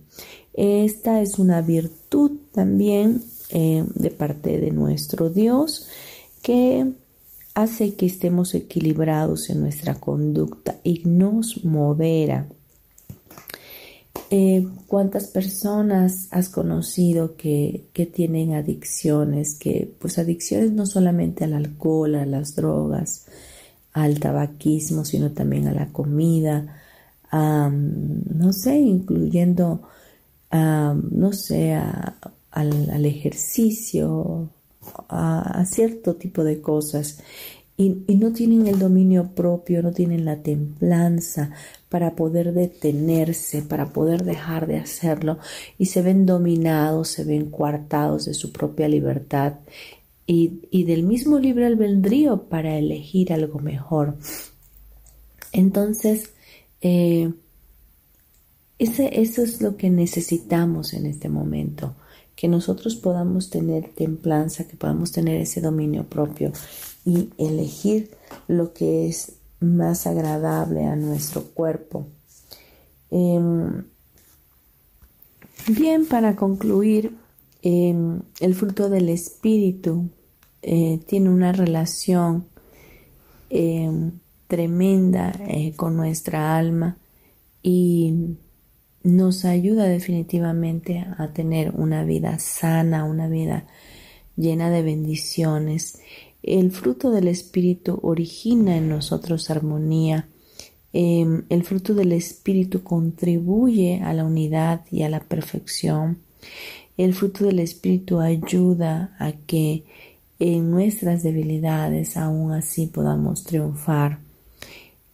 [0.53, 5.87] Esta es una virtud también eh, de parte de nuestro Dios
[6.41, 6.93] que
[7.53, 12.47] hace que estemos equilibrados en nuestra conducta y nos modera
[14.33, 19.55] eh, ¿Cuántas personas has conocido que, que, tienen adicciones?
[19.59, 23.25] Que, pues adicciones no solamente al alcohol, a las drogas,
[23.91, 26.77] al tabaquismo, sino también a la comida,
[27.33, 29.81] no sé, incluyendo,
[30.51, 34.49] no sé, al, ejercicio,
[35.09, 37.19] a, cierto tipo de cosas.
[37.75, 41.51] Y, y, no tienen el dominio propio, no tienen la templanza,
[41.91, 45.39] para poder detenerse, para poder dejar de hacerlo
[45.77, 49.55] y se ven dominados, se ven coartados de su propia libertad
[50.25, 54.15] y, del mismo libre albedrío para elegir algo mejor.
[55.51, 56.29] Entonces,
[56.79, 57.33] eh,
[58.79, 61.95] ese, eso es lo que necesitamos en este momento,
[62.37, 66.53] que nosotros podamos tener templanza, que podamos tener ese dominio propio
[67.03, 68.11] y elegir
[68.47, 72.07] lo que es más agradable a nuestro cuerpo.
[73.11, 73.83] Em,
[75.67, 77.15] bien, para concluir,
[77.61, 80.09] em, el fruto del espíritu
[80.63, 82.45] eh, tiene una relación
[83.49, 84.11] em,
[84.47, 86.97] tremenda eh, con nuestra alma
[87.63, 88.37] y
[89.03, 93.65] nos ayuda definitivamente a tener una vida sana, una vida
[94.35, 95.99] llena de bendiciones
[96.43, 100.27] el fruto del Espíritu origina en nosotros armonía.
[100.93, 106.17] Em, el fruto del Espíritu contribuye a la unidad y a la perfección.
[106.97, 109.83] El fruto del Espíritu ayuda a que
[110.39, 114.19] en nuestras debilidades aún así podamos triunfar.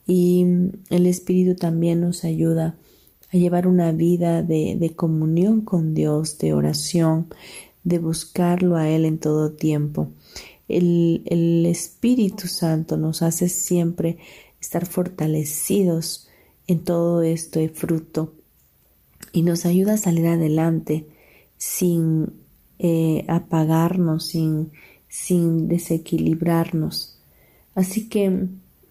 [0.07, 0.45] Y
[0.89, 2.75] el Espíritu también nos ayuda
[3.33, 7.27] a llevar una vida de, de comunión con Dios, de oración,
[7.83, 10.09] de buscarlo a Él en todo tiempo.
[10.67, 14.17] El, Espíritu Santo nos hace siempre
[14.59, 16.27] estar fortalecidos
[16.67, 18.33] en todo esto de fruto
[19.31, 21.07] y nos ayuda a salir adelante
[21.57, 22.33] sin
[22.79, 24.71] eh, apagarnos, sin,
[25.07, 27.19] sin desequilibrarnos.
[27.75, 28.47] Así que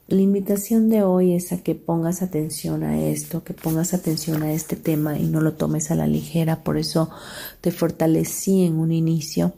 [0.09, 4.53] la invitación de hoy es a que pongas atención a esto, que pongas atención a
[4.53, 6.63] este tema y no lo tomes a la ligera.
[6.63, 7.11] Por eso
[7.61, 9.55] te fortalecí en un inicio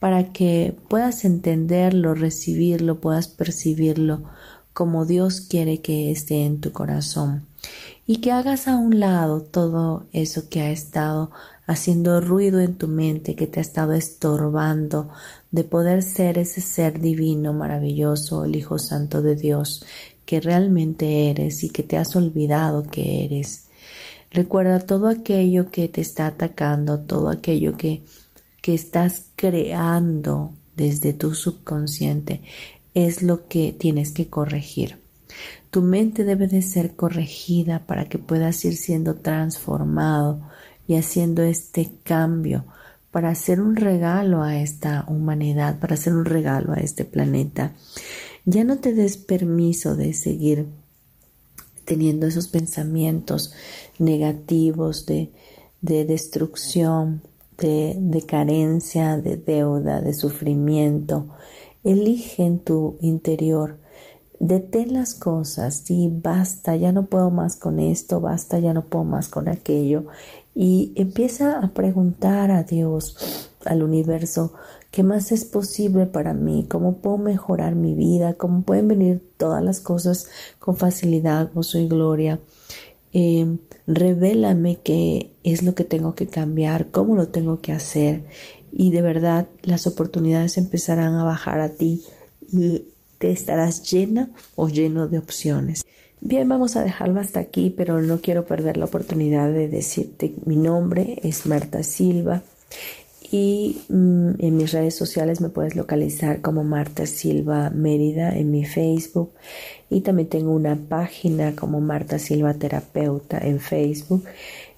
[0.00, 4.22] para que puedas entenderlo, recibirlo, puedas percibirlo
[4.72, 7.46] como Dios quiere que esté en tu corazón
[8.06, 11.30] y que hagas a un lado todo eso que ha estado
[11.66, 15.10] haciendo ruido en tu mente, que te ha estado estorbando
[15.52, 19.84] de poder ser ese ser divino, maravilloso, el Hijo Santo de Dios,
[20.24, 23.66] que realmente eres y que te has olvidado que eres.
[24.32, 28.02] Recuerda todo aquello que te está atacando, todo aquello que
[28.62, 32.42] que estás creando desde tu subconsciente
[32.94, 34.98] es lo que tienes que corregir.
[35.70, 40.40] Tu mente debe de ser corregida para que puedas ir siendo transformado
[40.88, 42.64] y haciendo este cambio
[43.10, 47.72] para hacer un regalo a esta humanidad, para hacer un regalo a este planeta.
[48.44, 50.66] Ya no te des permiso de seguir
[51.84, 53.52] teniendo esos pensamientos
[53.98, 55.32] negativos de,
[55.80, 57.22] de destrucción,
[57.60, 61.28] de, carencia, de deuda, de sufrimiento.
[61.84, 63.78] Elige en tu interior,
[64.38, 69.04] detén las cosas, y basta, ya no puedo más con esto, basta, ya no puedo
[69.04, 70.06] más con aquello.
[70.54, 74.54] Y empieza a preguntar a Dios, al universo,
[74.90, 76.66] ¿qué más es posible para mí?
[76.68, 78.34] ¿Cómo puedo mejorar mi vida?
[78.34, 82.40] ¿Cómo pueden venir todas las cosas con facilidad, gozo y gloria?
[83.12, 83.56] Eh,
[83.86, 88.24] revélame qué es lo que tengo que cambiar, cómo lo tengo que hacer
[88.72, 92.04] y de verdad las oportunidades empezarán a bajar a ti
[92.52, 92.84] y
[93.18, 95.84] te estarás llena o lleno de opciones.
[96.20, 100.56] Bien, vamos a dejarlo hasta aquí, pero no quiero perder la oportunidad de decirte mi
[100.56, 102.42] nombre es Marta Silva
[103.30, 108.64] y mm, en mis redes sociales me puedes localizar como Marta Silva Mérida en mi
[108.64, 109.32] Facebook.
[109.88, 114.24] Y también tengo una página como Marta Silva Terapeuta en Facebook.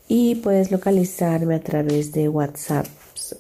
[0.07, 2.87] Y puedes localizarme a través de WhatsApp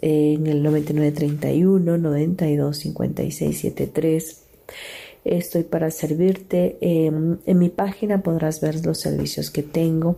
[0.01, 2.87] en el 9931 92
[5.25, 6.79] Estoy para servirte.
[6.81, 10.17] en mi página podrás ver los servicios que tengo.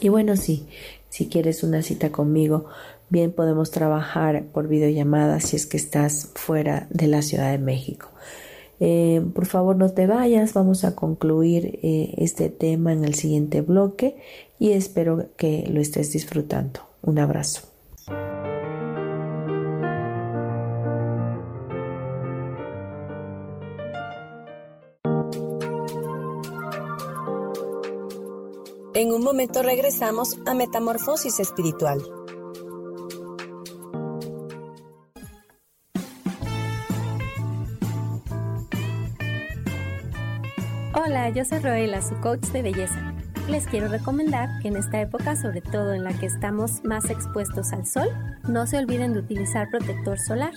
[0.00, 0.66] Y bueno, sí,
[1.12, 2.64] si quieres una cita conmigo,
[3.12, 8.08] Bien podemos trabajar por videollamada si es que estás fuera de la Ciudad de México.
[8.80, 13.60] Eh, por favor no te vayas, vamos a concluir eh, este tema en el siguiente
[13.60, 14.16] bloque
[14.58, 16.80] y espero que lo estés disfrutando.
[17.02, 17.68] Un abrazo.
[28.94, 32.00] En un momento regresamos a Metamorfosis Espiritual.
[41.04, 43.12] Hola, yo soy Roela, su coach de belleza.
[43.48, 47.72] Les quiero recomendar que en esta época, sobre todo en la que estamos más expuestos
[47.72, 48.06] al sol,
[48.46, 50.52] no se olviden de utilizar protector solar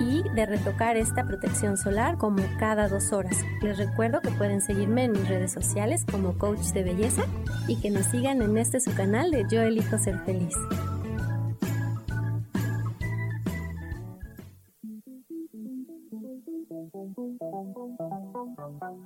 [0.00, 3.36] y de retocar esta protección solar como cada dos horas.
[3.60, 7.24] Les recuerdo que pueden seguirme en mis redes sociales como coach de belleza
[7.68, 10.54] y que nos sigan en este su canal de Yo elijo ser feliz.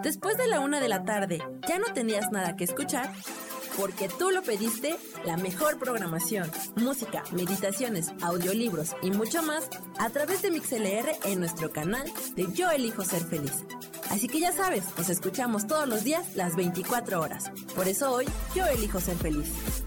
[0.03, 3.13] Después de la una de la tarde, ¿ya no tenías nada que escuchar?
[3.77, 9.69] Porque tú lo pediste, la mejor programación, música, meditaciones, audiolibros y mucho más
[9.99, 13.65] a través de MixLR en nuestro canal de Yo Elijo Ser Feliz.
[14.11, 17.51] Así que ya sabes, nos escuchamos todos los días las 24 horas.
[17.75, 19.86] Por eso hoy yo elijo ser feliz.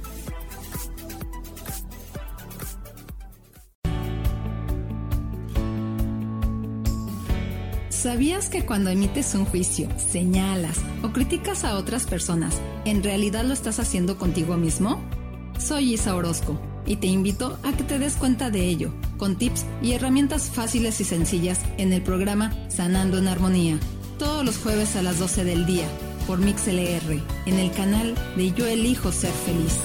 [8.01, 13.53] ¿Sabías que cuando emites un juicio, señalas o criticas a otras personas, en realidad lo
[13.53, 15.03] estás haciendo contigo mismo?
[15.57, 19.65] Soy Isa Orozco y te invito a que te des cuenta de ello, con tips
[19.81, 23.77] y herramientas fáciles y sencillas en el programa Sanando en Armonía,
[24.17, 25.87] todos los jueves a las 12 del día,
[26.25, 29.77] por MixLR, en el canal de Yo Elijo Ser Feliz.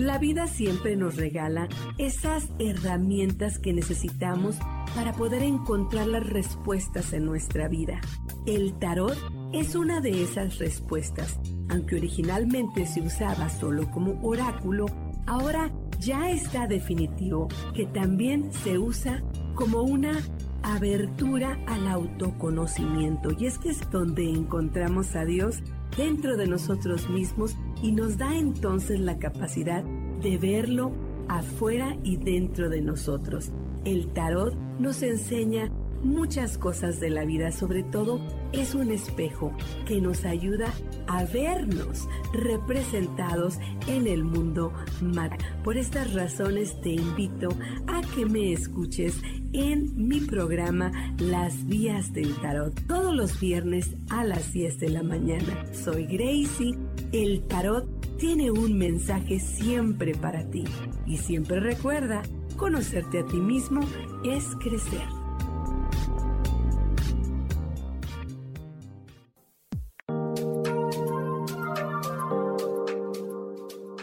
[0.00, 4.56] La vida siempre nos regala esas herramientas que necesitamos
[4.94, 8.00] para poder encontrar las respuestas en nuestra vida.
[8.46, 9.14] El tarot
[9.52, 11.38] es una de esas respuestas.
[11.68, 14.86] Aunque originalmente se usaba solo como oráculo,
[15.26, 19.22] ahora ya está definitivo que también se usa
[19.54, 20.18] como una
[20.62, 23.32] abertura al autoconocimiento.
[23.38, 25.62] Y es que es donde encontramos a Dios
[25.96, 30.92] dentro de nosotros mismos y nos da entonces la capacidad de verlo
[31.28, 33.50] afuera y dentro de nosotros.
[33.84, 35.70] El tarot nos enseña
[36.02, 38.20] muchas cosas de la vida, sobre todo
[38.52, 39.52] es un espejo
[39.86, 40.72] que nos ayuda
[41.06, 45.36] a vernos representados en el mundo mar.
[45.64, 47.50] Por estas razones te invito
[47.86, 49.14] a que me escuches
[49.52, 55.02] en mi programa Las Vías del Tarot todos los viernes a las 10 de la
[55.02, 55.64] mañana.
[55.72, 56.76] Soy Gracie,
[57.12, 60.64] el tarot tiene un mensaje siempre para ti
[61.06, 62.22] y siempre recuerda,
[62.56, 63.80] conocerte a ti mismo
[64.24, 65.19] es crecer.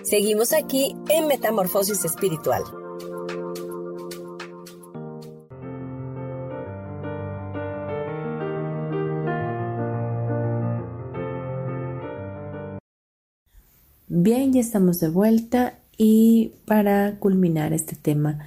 [0.10, 2.64] Seguimos aquí en Metamorfosis Espiritual.
[14.08, 18.40] Bien, ya estamos de vuelta y para culminar este tema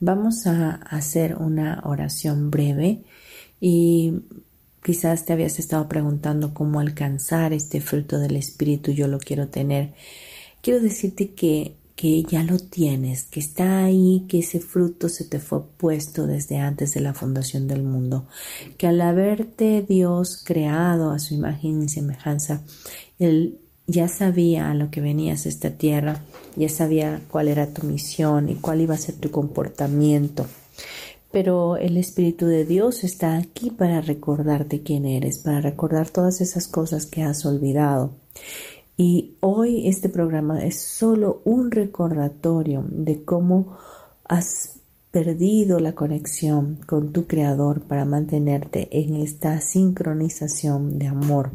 [0.00, 3.04] vamos a hacer una oración breve
[3.60, 4.22] y
[4.82, 9.94] quizás te habías estado preguntando cómo alcanzar este fruto del Espíritu, yo lo quiero tener.
[10.66, 15.38] Quiero decirte que, que ya lo tienes, que está ahí, que ese fruto se te
[15.38, 18.26] fue puesto desde antes de la fundación del mundo,
[18.76, 22.62] que al haberte Dios creado a su imagen y semejanza,
[23.20, 26.24] Él ya sabía a lo que venías a esta tierra,
[26.56, 30.48] ya sabía cuál era tu misión y cuál iba a ser tu comportamiento.
[31.30, 36.66] Pero el Espíritu de Dios está aquí para recordarte quién eres, para recordar todas esas
[36.66, 38.16] cosas que has olvidado.
[38.96, 43.76] Y hoy este programa es solo un recordatorio de cómo
[44.24, 44.80] has
[45.10, 51.50] perdido la conexión con tu Creador para mantenerte en esta sincronización de amor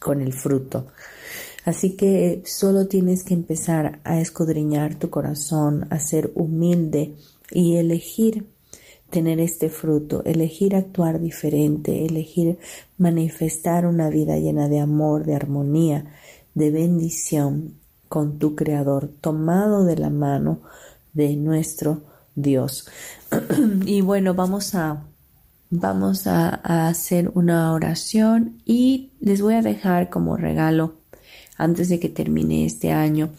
[0.00, 0.86] con el fruto.
[1.64, 7.14] Así que solo tienes que empezar a escudriñar tu corazón, a ser humilde
[7.50, 8.46] y elegir
[9.10, 12.58] tener este fruto, elegir actuar diferente, elegir
[12.98, 16.12] manifestar una vida llena de amor, de armonía,
[16.58, 17.74] de bendición
[18.08, 20.60] con tu Creador, tomado de la mano
[21.12, 22.02] de nuestro
[22.34, 22.88] Dios.
[23.86, 25.04] y bueno, vamos a
[25.70, 26.48] vamos a,
[26.88, 30.94] hacer una oración y les voy a dejar como regalo
[31.58, 33.30] antes de que termine este año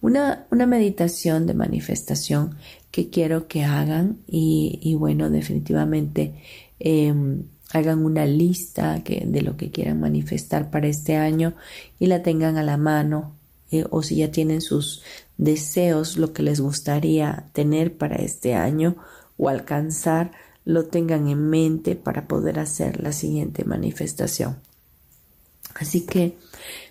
[0.00, 2.56] una, una meditación de manifestación
[2.90, 6.42] que quiero que hagan y, bueno definitivamente
[6.78, 7.44] em,
[7.74, 11.54] hagan una lista de lo que quieran manifestar para este año
[11.98, 13.34] y la tengan a la mano
[13.72, 15.02] eh, o si ya tienen sus
[15.36, 18.94] deseos lo que les gustaría tener para este año
[19.36, 20.30] o alcanzar
[20.64, 24.56] lo tengan en mente para poder hacer la siguiente manifestación.
[25.74, 26.36] Así que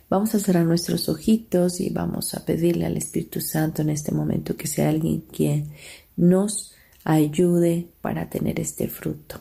[0.09, 4.57] vamos a cerrar nuestros ojitos y vamos a pedirle al Espíritu Santo en este momento
[4.57, 5.71] que sea alguien quien
[6.17, 6.73] nos
[7.05, 9.39] ayude para tener este fruto.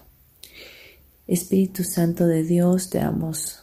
[1.26, 3.62] Espíritu Santo de Dios, te damos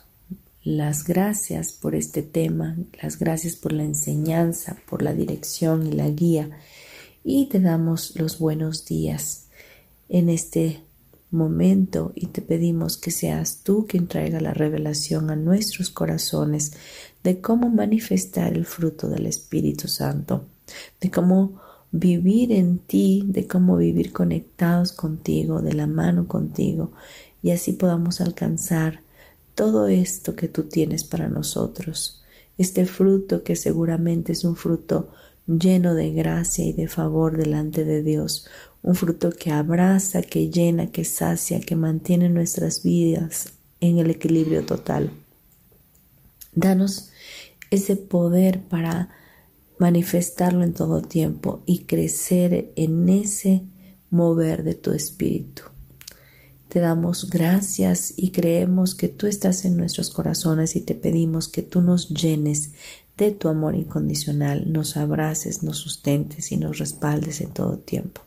[0.64, 6.10] las gracias por este tema, las gracias por la enseñanza, por la dirección y la
[6.10, 6.49] guía
[7.24, 9.47] y te damos los buenos días
[10.07, 10.84] en este
[11.32, 16.74] momento y te pedimos que seas tú quien traiga la revelación a nuestros corazones
[17.24, 20.45] de cómo manifestar el fruto del Espíritu Santo,
[21.01, 21.60] de cómo
[21.91, 26.91] vivir en ti, de cómo vivir conectados contigo, de la mano contigo,
[27.42, 29.02] y así podamos alcanzar
[29.56, 32.24] todo esto que tú tienes para nosotros,
[32.58, 35.10] este fruto que seguramente es un fruto
[35.48, 38.48] lleno de gracia y de favor delante de Dios,
[38.82, 44.66] un fruto que abraza, que llena, que sacia, que mantiene nuestras vidas en el equilibrio
[44.66, 45.12] total.
[46.54, 47.10] Danos
[47.72, 49.10] ese poder para
[49.78, 53.64] manifestarlo en todo tiempo y crecer en ese
[54.10, 55.64] mover de tu espíritu.
[56.70, 61.63] Te damos gracias y creemos que tú estás en nuestros corazones y te pedimos que
[61.63, 62.74] tú nos llenes
[63.17, 68.22] de tu amor incondicional, nos abraces, nos sustentes y nos respaldes en todo tiempo.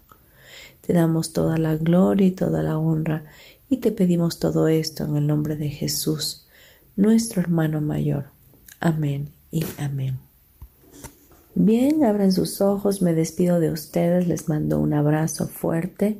[0.81, 3.23] Te damos toda la gloria y toda la honra
[3.71, 6.45] y te pedimos todo esto en el nombre de Jesús,
[6.97, 8.25] nuestro hermano mayor.
[8.81, 10.19] Amén y amén.
[11.55, 16.19] Bien, abran sus ojos, me despido de ustedes, les mando un abrazo fuerte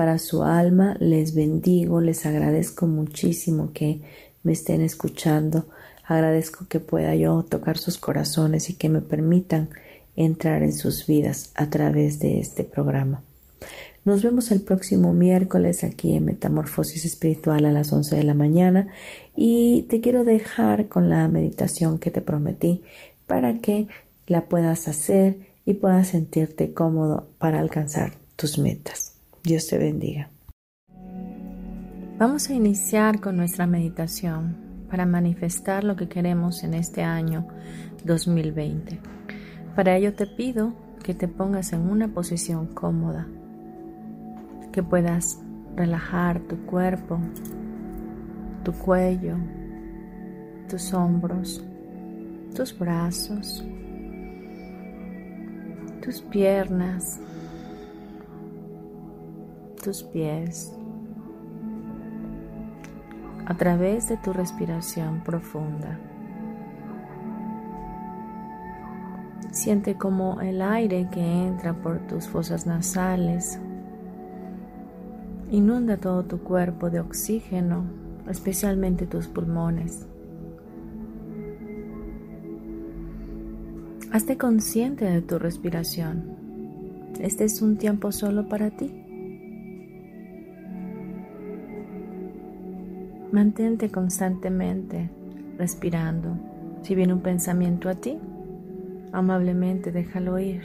[0.00, 4.00] para su alma, les bendigo, les agradezco muchísimo que
[4.42, 5.66] me estén escuchando,
[6.06, 9.68] agradezco que pueda yo tocar sus corazones y que me permitan
[10.16, 13.22] entrar en sus vidas a través de este programa.
[14.06, 18.88] Nos vemos el próximo miércoles aquí en Metamorfosis Espiritual a las 11 de la mañana
[19.36, 22.82] y te quiero dejar con la meditación que te prometí
[23.26, 23.86] para que
[24.26, 25.36] la puedas hacer
[25.66, 29.09] y puedas sentirte cómodo para alcanzar tus metas.
[29.42, 30.30] Dios te bendiga.
[32.18, 34.56] Vamos a iniciar con nuestra meditación
[34.90, 37.48] para manifestar lo que queremos en este año
[38.04, 39.00] 2020.
[39.74, 43.26] Para ello te pido que te pongas en una posición cómoda
[44.72, 45.38] que puedas
[45.74, 47.18] relajar tu cuerpo,
[48.62, 49.36] tu cuello,
[50.68, 51.64] tus hombros,
[52.54, 53.64] tus brazos,
[56.02, 57.18] tus piernas,
[59.80, 60.72] tus pies,
[63.46, 65.98] a través de tu respiración profunda.
[69.50, 73.58] Siente como el aire que entra por tus fosas nasales
[75.50, 77.82] Inunda todo tu cuerpo de oxígeno,
[78.28, 80.06] especialmente tus pulmones.
[84.12, 86.36] Hazte consciente de tu respiración.
[87.18, 88.99] Este es un tiempo solo para ti.
[93.32, 95.08] Mantente constantemente
[95.56, 96.36] respirando.
[96.82, 98.18] Si viene un pensamiento a ti,
[99.12, 100.62] amablemente déjalo ir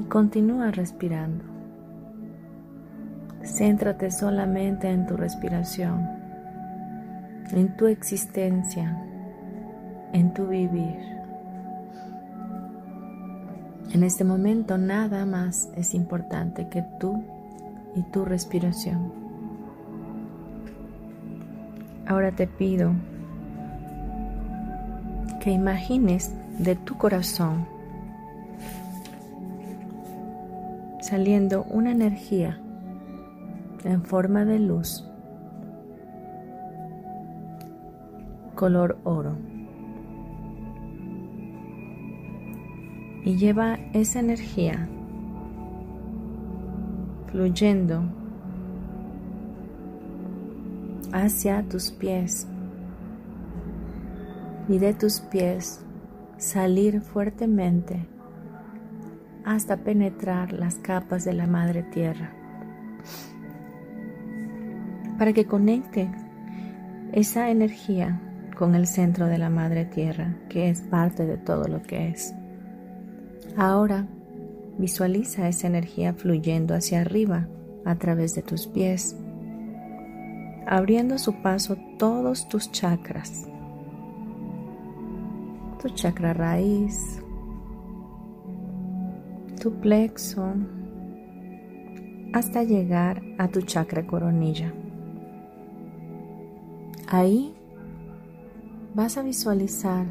[0.00, 1.44] y continúa respirando.
[3.42, 6.06] Céntrate solamente en tu respiración,
[7.52, 9.02] en tu existencia,
[10.12, 10.98] en tu vivir.
[13.92, 17.24] En este momento nada más es importante que tú
[17.94, 19.27] y tu respiración.
[22.08, 22.92] Ahora te pido
[25.40, 27.66] que imagines de tu corazón
[31.00, 32.58] saliendo una energía
[33.84, 35.08] en forma de luz
[38.58, 39.36] color oro.
[43.24, 44.88] Y lleva esa energía
[47.30, 48.02] fluyendo
[51.12, 52.46] hacia tus pies.
[54.68, 55.80] Y de tus pies
[56.36, 58.06] salir fuertemente
[59.44, 62.32] hasta penetrar las capas de la madre tierra.
[65.18, 66.10] Para que conecte
[67.12, 68.20] esa energía
[68.56, 72.34] con el centro de la madre tierra que es parte de todo lo que es.
[73.56, 74.06] Ahora
[74.78, 77.48] visualiza esa energía fluyendo hacia arriba
[77.84, 79.16] a través de tus pies,
[80.68, 83.48] abriendo su paso todos tus chakras
[85.78, 87.22] tu chakra raíz,
[89.60, 90.54] tu plexo,
[92.32, 94.72] hasta llegar a tu chakra coronilla.
[97.06, 97.54] Ahí
[98.94, 100.06] vas a visualizar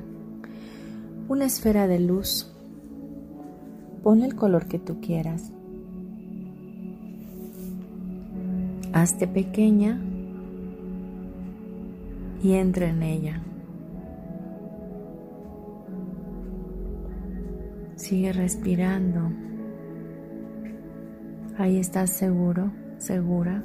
[1.28, 2.54] una esfera de luz.
[4.04, 5.52] Pon el color que tú quieras.
[8.94, 10.00] Hazte pequeña
[12.42, 13.42] y entra en ella.
[17.96, 19.32] Sigue respirando.
[21.58, 23.64] Ahí estás seguro, segura.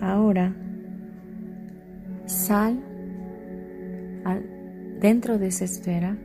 [0.00, 0.54] Ahora
[2.26, 2.82] sal
[5.00, 6.16] dentro de esa esfera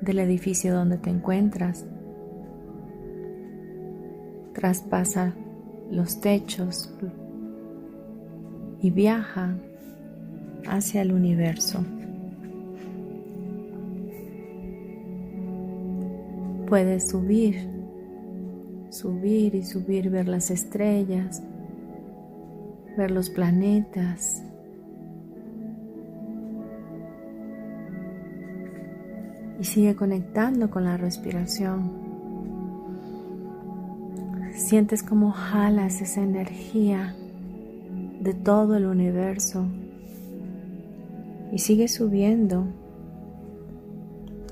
[0.00, 1.86] del edificio donde te encuentras.
[4.52, 5.34] Traspasa
[5.90, 6.92] los techos
[8.80, 9.54] y viaja
[10.66, 11.84] hacia el universo.
[16.68, 17.68] Puedes subir,
[18.90, 21.42] subir y subir, ver las estrellas,
[22.96, 24.42] ver los planetas.
[29.60, 32.06] Y sigue conectando con la respiración.
[34.54, 37.14] Sientes como jalas esa energía
[38.20, 39.66] de todo el universo.
[41.52, 42.66] Y sigue subiendo.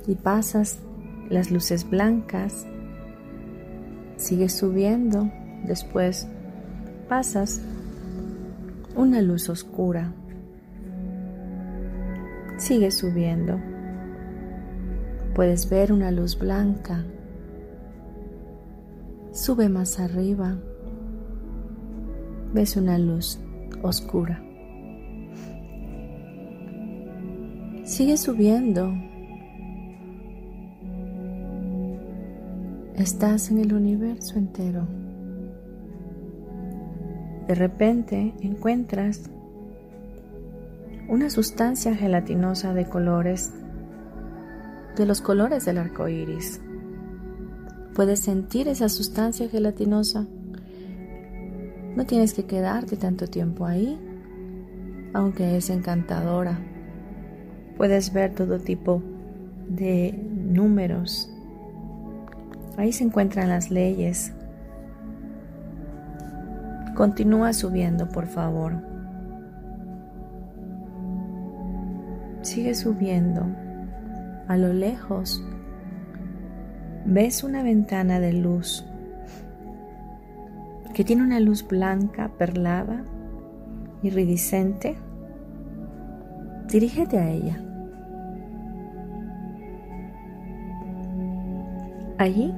[0.06, 0.78] Y pasas
[1.28, 2.66] las luces blancas,
[4.16, 5.30] sigues subiendo,
[5.64, 6.28] después
[7.08, 7.60] pasas
[8.94, 10.12] una luz oscura,
[12.56, 13.60] sigue subiendo,
[15.34, 17.04] puedes ver una luz blanca,
[19.32, 20.56] sube más arriba,
[22.54, 23.40] ves una luz
[23.83, 24.43] oscura.
[27.85, 28.93] Sigue subiendo
[32.97, 34.87] Estás en el universo entero.
[37.47, 39.31] De repente encuentras
[41.07, 43.53] una sustancia gelatinosa de colores,
[44.97, 46.62] de los colores del arco iris.
[47.95, 50.27] Puedes sentir esa sustancia gelatinosa.
[51.97, 53.99] No tienes que quedarte tanto tiempo ahí,
[55.12, 56.59] aunque es encantadora.
[57.76, 59.03] Puedes ver todo tipo
[59.68, 61.30] de números,
[62.76, 64.32] Ahí se encuentran las leyes.
[66.94, 68.74] Continúa subiendo, por favor.
[72.42, 73.47] Sigue subiendo.
[74.47, 75.42] A lo lejos
[77.07, 78.84] ves una ventana de luz
[80.97, 83.05] que tiene una luz blanca, perlada,
[84.03, 84.97] iridiscente.
[86.72, 87.61] Dirígete a ella.
[92.16, 92.55] Allí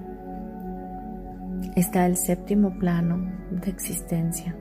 [1.75, 4.55] está el séptimo plano de existencia.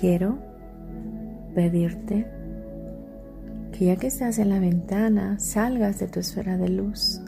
[0.00, 0.38] Quiero
[1.54, 2.26] pedirte
[3.72, 7.23] que ya que estás en la ventana, salgas de tu esfera de luz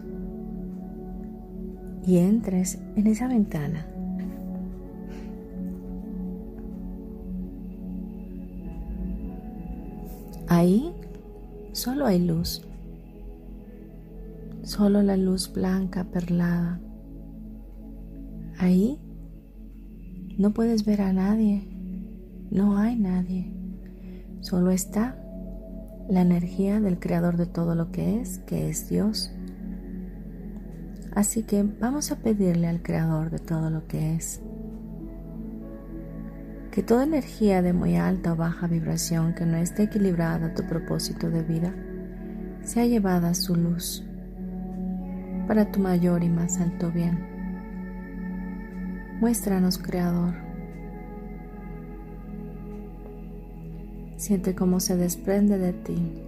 [2.06, 3.86] y entres en esa ventana.
[10.48, 10.94] Ahí
[11.72, 12.62] solo hay luz,
[14.62, 16.80] solo la luz blanca perlada.
[18.58, 19.00] Ahí
[20.38, 21.66] no puedes ver a nadie,
[22.50, 23.52] no hay nadie,
[24.40, 25.18] solo está
[26.08, 29.35] la energía del creador de todo lo que es, que es Dios.
[31.16, 34.42] Así que vamos a pedirle al creador de todo lo que es
[36.70, 40.62] que toda energía de muy alta o baja vibración que no esté equilibrada a tu
[40.64, 41.74] propósito de vida
[42.60, 44.04] sea llevada a su luz
[45.48, 47.18] para tu mayor y más alto bien.
[49.18, 50.34] Muéstranos, Creador.
[54.18, 56.22] Siente cómo se desprende de ti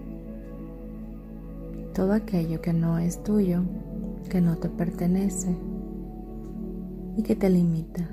[1.92, 3.64] todo aquello que no es tuyo,
[4.28, 5.56] que no te pertenece
[7.16, 8.08] y que te limita.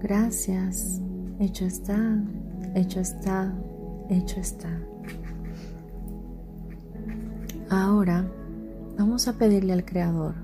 [0.00, 1.00] Gracias,
[1.38, 2.22] hecho está,
[2.74, 3.52] hecho está,
[4.08, 4.70] hecho está.
[7.68, 8.26] Ahora
[8.98, 10.34] vamos a pedirle al Creador,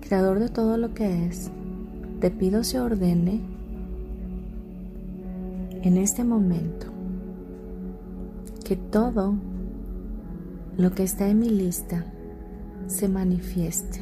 [0.00, 1.50] Creador de todo lo que es,
[2.20, 3.40] te pido se ordene
[5.82, 6.86] en este momento
[8.64, 9.34] que todo
[10.78, 12.04] lo que está en mi lista
[12.86, 14.00] se manifieste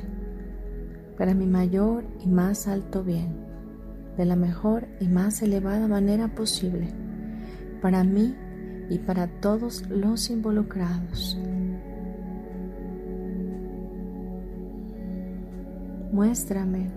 [1.16, 3.34] para mi mayor y más alto bien
[4.18, 6.88] de la mejor y más elevada manera posible
[7.80, 8.36] para mí
[8.90, 11.38] y para todos los involucrados.
[16.12, 16.90] Muéstrame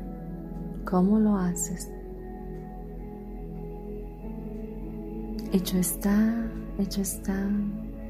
[0.83, 1.89] cómo lo haces.
[5.53, 7.49] Hecho está, hecho está,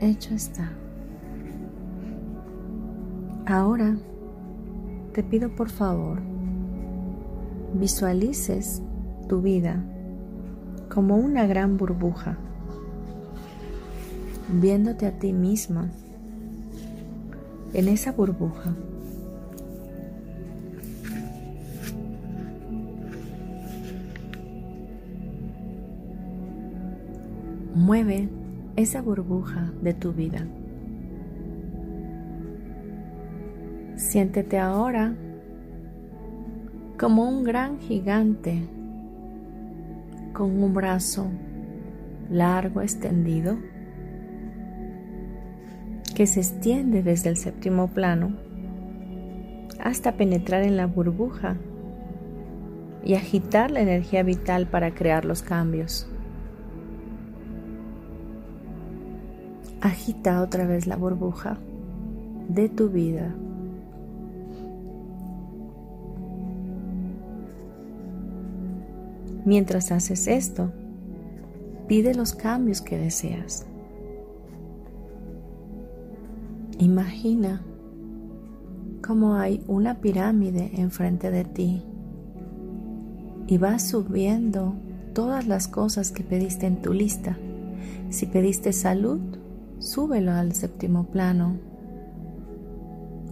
[0.01, 0.71] hecho está.
[3.49, 3.97] Ahora
[5.11, 6.19] te pido por favor
[7.73, 8.83] visualices
[9.27, 9.83] tu vida
[10.93, 12.37] como una gran burbuja,
[14.49, 15.89] viéndote a ti misma
[17.73, 18.75] en esa burbuja.
[27.73, 28.29] Mueve
[28.75, 30.45] esa burbuja de tu vida.
[34.09, 35.13] Siéntete ahora
[36.99, 38.67] como un gran gigante
[40.33, 41.27] con un brazo
[42.31, 43.59] largo extendido
[46.15, 48.35] que se extiende desde el séptimo plano
[49.79, 51.57] hasta penetrar en la burbuja
[53.03, 56.09] y agitar la energía vital para crear los cambios.
[59.81, 61.59] Agita otra vez la burbuja
[62.47, 63.35] de tu vida.
[69.45, 70.71] Mientras haces esto,
[71.87, 73.65] pide los cambios que deseas.
[76.77, 77.61] Imagina
[79.05, 81.83] cómo hay una pirámide enfrente de ti
[83.47, 84.75] y vas subiendo
[85.13, 87.37] todas las cosas que pediste en tu lista.
[88.09, 89.19] Si pediste salud,
[89.79, 91.57] súbelo al séptimo plano.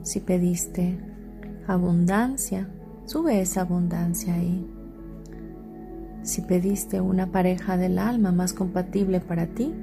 [0.04, 0.98] Si pediste
[1.68, 2.68] abundancia,
[3.06, 4.66] sube esa abundancia ahí.
[6.28, 9.74] Si pediste una pareja del alma más compatible para ti,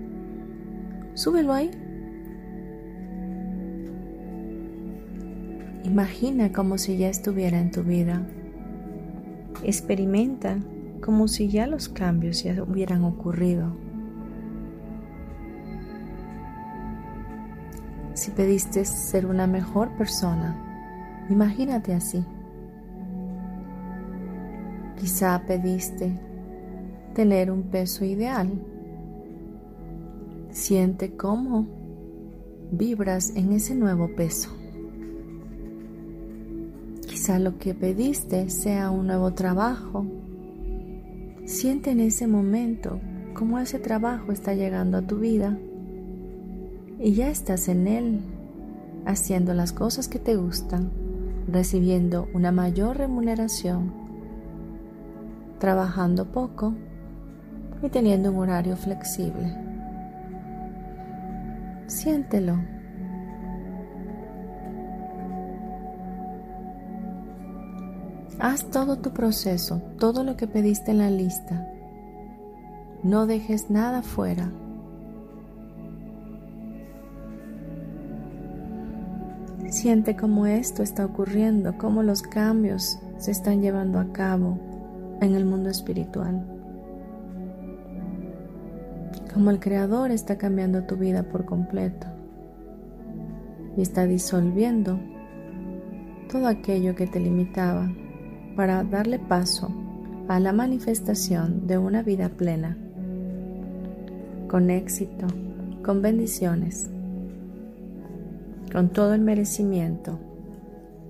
[1.15, 1.71] súbelo ahí.
[5.85, 8.27] Imagina como si ya estuviera en tu vida.
[9.63, 10.59] Experimenta
[11.01, 13.75] como si ya los cambios ya hubieran ocurrido.
[18.13, 22.23] Si pediste ser una mejor persona, imagínate así.
[25.01, 26.34] Quizá pediste
[27.15, 28.51] tener un peso ideal.
[30.51, 31.67] Siente cómo
[32.71, 34.51] vibras en ese nuevo peso.
[37.07, 40.05] Quizá lo que pediste sea un nuevo trabajo.
[41.45, 43.01] Siente en ese momento
[43.33, 45.59] cómo ese trabajo está llegando a tu vida
[46.99, 48.21] y ya estás en él,
[49.05, 50.91] haciendo las cosas que te gustan,
[51.49, 53.93] recibiendo una mayor remuneración,
[55.59, 56.75] trabajando poco
[57.87, 59.55] y teniendo un horario flexible.
[61.87, 62.59] Siéntelo.
[68.41, 71.69] Haz todo tu proceso, todo lo que pediste en la lista.
[73.03, 74.51] No dejes nada fuera.
[79.69, 84.59] Siente cómo esto está ocurriendo, cómo los cambios se están llevando a cabo
[85.21, 86.54] en el mundo espiritual.
[89.35, 92.07] Cómo el Creador está cambiando tu vida por completo
[93.77, 95.01] y está disolviendo
[96.31, 97.91] todo aquello que te limitaba
[98.55, 99.75] para darle paso
[100.29, 102.79] a la manifestación de una vida plena,
[104.47, 105.27] con éxito,
[105.85, 106.89] con bendiciones,
[108.73, 110.21] con todo el merecimiento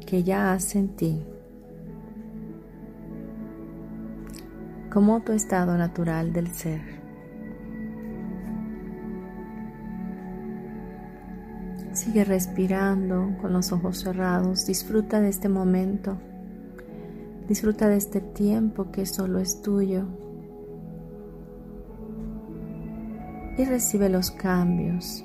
[0.06, 1.22] que ya has en ti,
[4.90, 7.03] como tu estado natural del ser.
[12.14, 16.16] Sigue respirando con los ojos cerrados, disfruta de este momento
[17.48, 20.04] Disfruta de este tiempo que solo es tuyo.
[23.58, 25.24] Y recibe los cambios.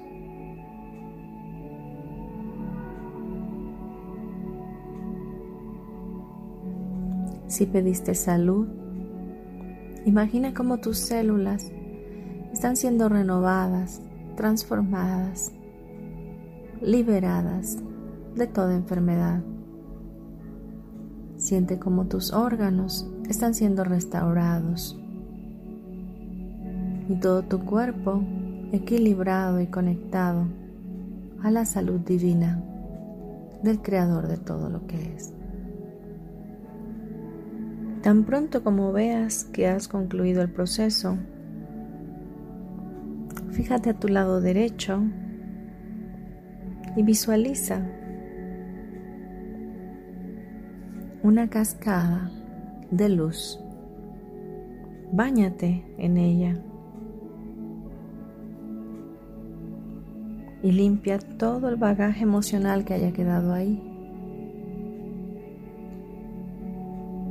[7.46, 8.68] Si pediste salud,
[10.06, 11.72] imagina cómo tus células
[12.52, 14.02] están siendo renovadas,
[14.36, 15.54] transformadas,
[16.82, 17.78] liberadas
[18.36, 19.42] de toda enfermedad.
[21.38, 25.00] Siente como tus órganos están siendo restaurados
[27.08, 28.24] y todo tu cuerpo
[28.72, 30.46] equilibrado y conectado
[31.42, 32.62] a la salud divina
[33.64, 35.34] del Creador de todo lo que es.
[38.02, 41.18] Tan pronto como veas que has concluido el proceso,
[43.52, 45.02] fíjate a tu lado derecho
[46.96, 47.82] y visualiza
[51.24, 52.32] una cascada
[52.92, 53.60] de luz.
[55.12, 56.62] Báñate en ella
[60.62, 63.82] y limpia todo el bagaje emocional que haya quedado ahí.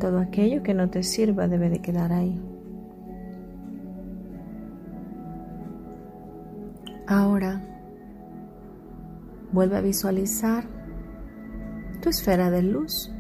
[0.01, 2.41] Todo aquello que no te sirva debe de quedar ahí.
[7.07, 7.68] Ahora
[9.59, 10.63] vuelve a visualizar
[12.01, 13.11] tu esfera de luz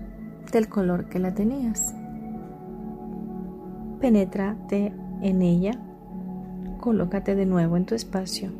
[0.52, 1.92] del color que la tenías.
[4.00, 5.72] Penétrate en ella,
[6.78, 8.52] colócate de nuevo en tu espacio.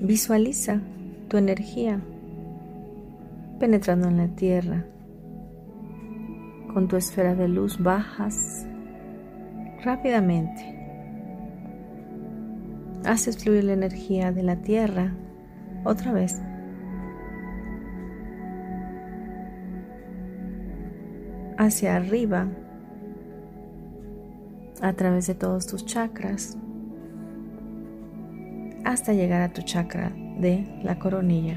[0.00, 0.80] Visualiza
[1.28, 2.00] tu energía
[3.60, 4.84] penetrando en la tierra.
[6.72, 8.66] Con tu esfera de luz bajas
[9.84, 10.76] rápidamente.
[13.04, 15.14] Haces fluir la energía de la tierra
[15.84, 16.40] otra vez
[21.56, 22.48] hacia arriba
[24.80, 26.58] a través de todos tus chakras
[28.84, 31.56] hasta llegar a tu chakra de la coronilla.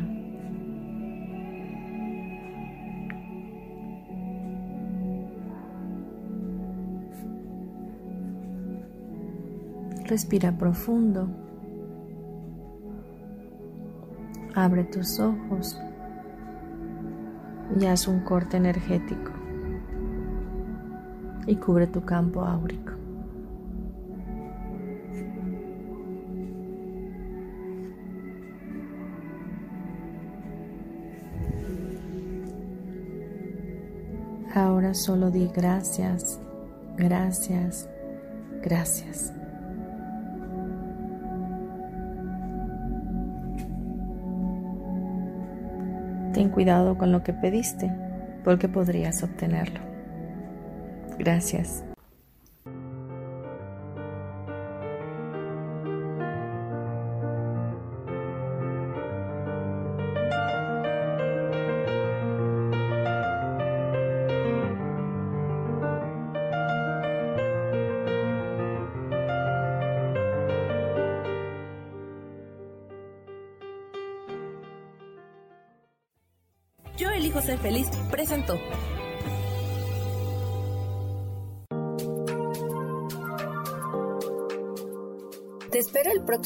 [10.06, 11.47] Respira profundo.
[14.58, 15.80] Abre tus ojos
[17.80, 19.32] y haz un corte energético
[21.46, 22.94] y cubre tu campo áurico.
[34.56, 36.40] Ahora solo di gracias,
[36.98, 37.88] gracias,
[38.64, 39.37] gracias.
[46.38, 47.92] Ten cuidado con lo que pediste,
[48.44, 49.80] porque podrías obtenerlo.
[51.18, 51.84] Gracias.